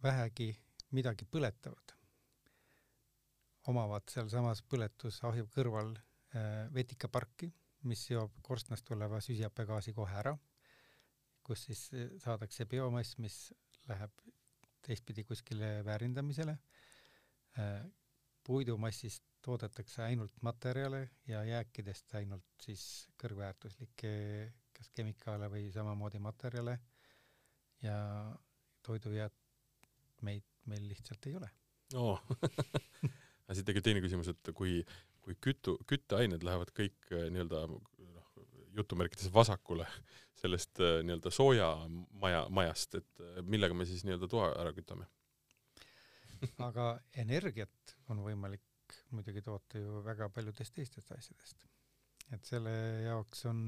[0.03, 0.49] vähegi
[0.93, 1.93] midagi põletavad,
[3.71, 7.51] omavad sealsamas põletusahju kõrval äh, vetikaparki,
[7.89, 10.35] mis seob korstnast tuleva süsihappegaasi kohe ära,
[11.45, 13.45] kus siis äh, saadakse biomass, mis
[13.89, 14.25] läheb
[14.83, 16.57] teistpidi kuskile väärindamisele.
[18.43, 24.09] puidumassist toodetakse ainult materjale ja jääkidest ainult siis kõrgväärtuslikke
[24.83, 26.75] kas kemikaale või samamoodi materjale
[27.83, 27.95] ja
[28.83, 31.49] toidujäätmeid meil lihtsalt ei ole
[31.95, 32.19] oh.
[33.45, 34.81] aga siit tekib teine küsimus, et kui,
[35.23, 38.29] kui kütu, kütteained lähevad kõik äh, nii-öelda noh,
[38.75, 39.87] jutumärkides vasakule
[40.41, 45.07] sellest äh, nii-öelda soojamaja, majast, et äh, millega me siis nii-öelda toa ära kütame
[46.67, 48.67] aga energiat on võimalik
[49.15, 51.63] muidugi toota ju väga paljudest teistest asjadest.
[52.33, 52.73] Et selle
[53.05, 53.59] jaoks on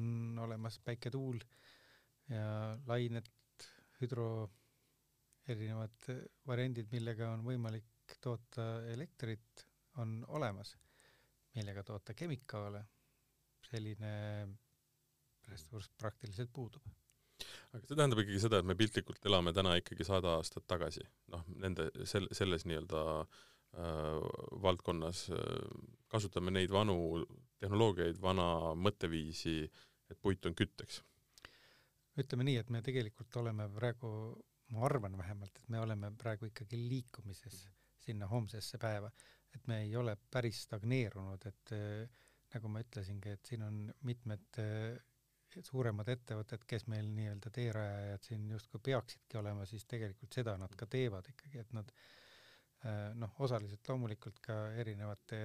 [0.41, 1.39] olemas päiketuul
[2.32, 2.47] ja
[2.89, 3.30] lained,
[4.01, 4.28] hüdro,
[5.47, 6.09] erinevad
[6.47, 9.66] variandid, millega on võimalik toota elektrit,
[10.01, 10.76] on olemas.
[11.55, 12.82] millega toota kemikaale,
[13.63, 14.11] selline
[15.47, 16.84] ressurss praktiliselt puudub
[17.72, 21.43] aga see tähendab ikkagi seda, et me piltlikult elame täna ikkagi sada aastat tagasi, noh,
[21.63, 23.45] nende sel-, selles nii-öelda äh,
[23.76, 25.38] valdkonnas äh,
[26.07, 27.26] kasutame neid vanu
[27.59, 29.63] tehnoloogiaid, vana mõtteviisi,
[30.09, 31.01] et puit on kütteks?
[32.15, 34.09] ütleme nii, et me tegelikult oleme praegu,
[34.71, 37.65] ma arvan vähemalt, et me oleme praegu ikkagi liikumises
[38.05, 39.09] sinna homsesse päeva,
[39.51, 42.23] et me ei ole päris stagneerunud, et äh,
[42.55, 44.61] nagu ma ütlesingi, et siin on mitmed
[45.65, 50.88] suuremad ettevõtted, kes meil nii-öelda teerajajad siin justkui peaksidki olema, siis tegelikult seda nad ka
[50.88, 52.23] teevad ikkagi, et nad äh, Äh,
[53.18, 55.40] noh, osaliselt loomulikult ka erinevate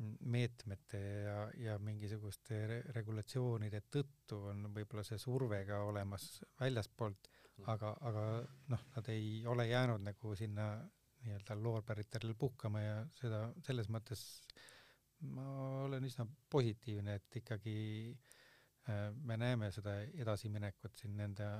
[0.00, 6.28] meetmete ja, ja mingisuguste re regulatsioonide tõttu on võib-olla see surve ka olemas
[6.60, 7.66] väljaspoolt, mm.
[7.74, 8.24] aga, aga
[8.72, 10.70] noh, nad ei ole jäänud nagu sinna
[11.20, 14.22] nii-öelda loorberitele puhkama ja seda selles mõttes
[15.28, 15.46] ma
[15.84, 17.76] olen üsna positiivne, et ikkagi
[18.88, 21.50] äh, me näeme seda edasiminekut siin nende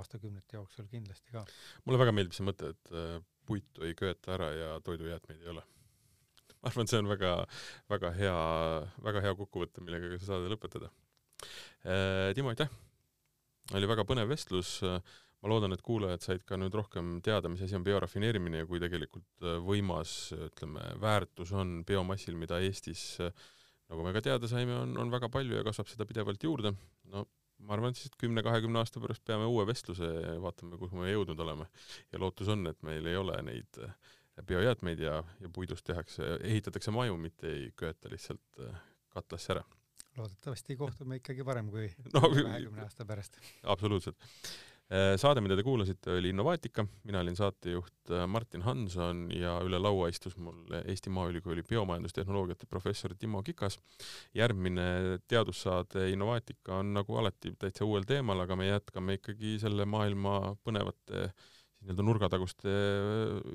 [0.00, 1.44] aastakümnete jooksul kindlasti ka.
[1.84, 5.64] mulle väga meeldib see mõte, et äh, puitu ei köeta ära ja toidujäätmeid ei ole.
[6.60, 7.34] ma arvan, et see on väga,
[7.92, 8.38] väga hea,
[9.08, 10.90] väga hea kokkuvõte, millega ka saade lõpetada.
[11.84, 12.72] Äh, Timo, aitäh!
[13.74, 17.78] oli väga põnev vestlus, ma loodan, et kuulajad said ka nüüd rohkem teada, mis asi
[17.78, 23.14] on biorafineerimine ja kui tegelikult äh, võimas, ütleme, väärtus on biomassil, mida Eestis
[23.94, 26.74] nagu me ka teada saime, on, on väga palju ja kasvab seda pidevalt juurde.
[27.12, 27.24] no
[27.58, 31.40] ma arvan, et siis kümne-kahekümne aasta pärast peame uue vestluse ja vaatame, kuhu me jõudnud
[31.46, 31.68] oleme.
[32.12, 33.94] ja lootus on, et meil ei ole neid äh,
[34.42, 38.84] biojäätmeid ja, ja puidust tehakse, ehitatakse maju, mitte ei köeta lihtsalt äh,
[39.14, 39.64] katlasse ära.
[40.16, 43.38] loodetavasti kohtume ikkagi varem kui no, kahekümne aasta pärast.
[43.62, 44.18] absoluutselt.
[45.18, 50.36] Saade, mida te kuulasite, oli Innovaatika, mina olin saatejuht Martin Hanson ja üle laua istus
[50.38, 53.78] mul Eesti Maaülikooli biomajandustehnoloogiate professor Timo Kikas.
[54.34, 60.54] järgmine teadussaade Innovaatika on nagu alati täitsa uuel teemal, aga me jätkame ikkagi selle maailma
[60.62, 61.26] põnevate
[61.84, 62.78] nii-öelda nurgataguste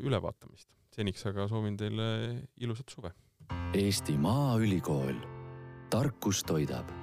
[0.04, 0.70] ülevaatamist.
[0.96, 2.08] seniks aga soovin teile
[2.58, 3.14] ilusat suve.
[3.74, 5.22] Eesti Maaülikool,
[5.90, 6.99] tarkus toidab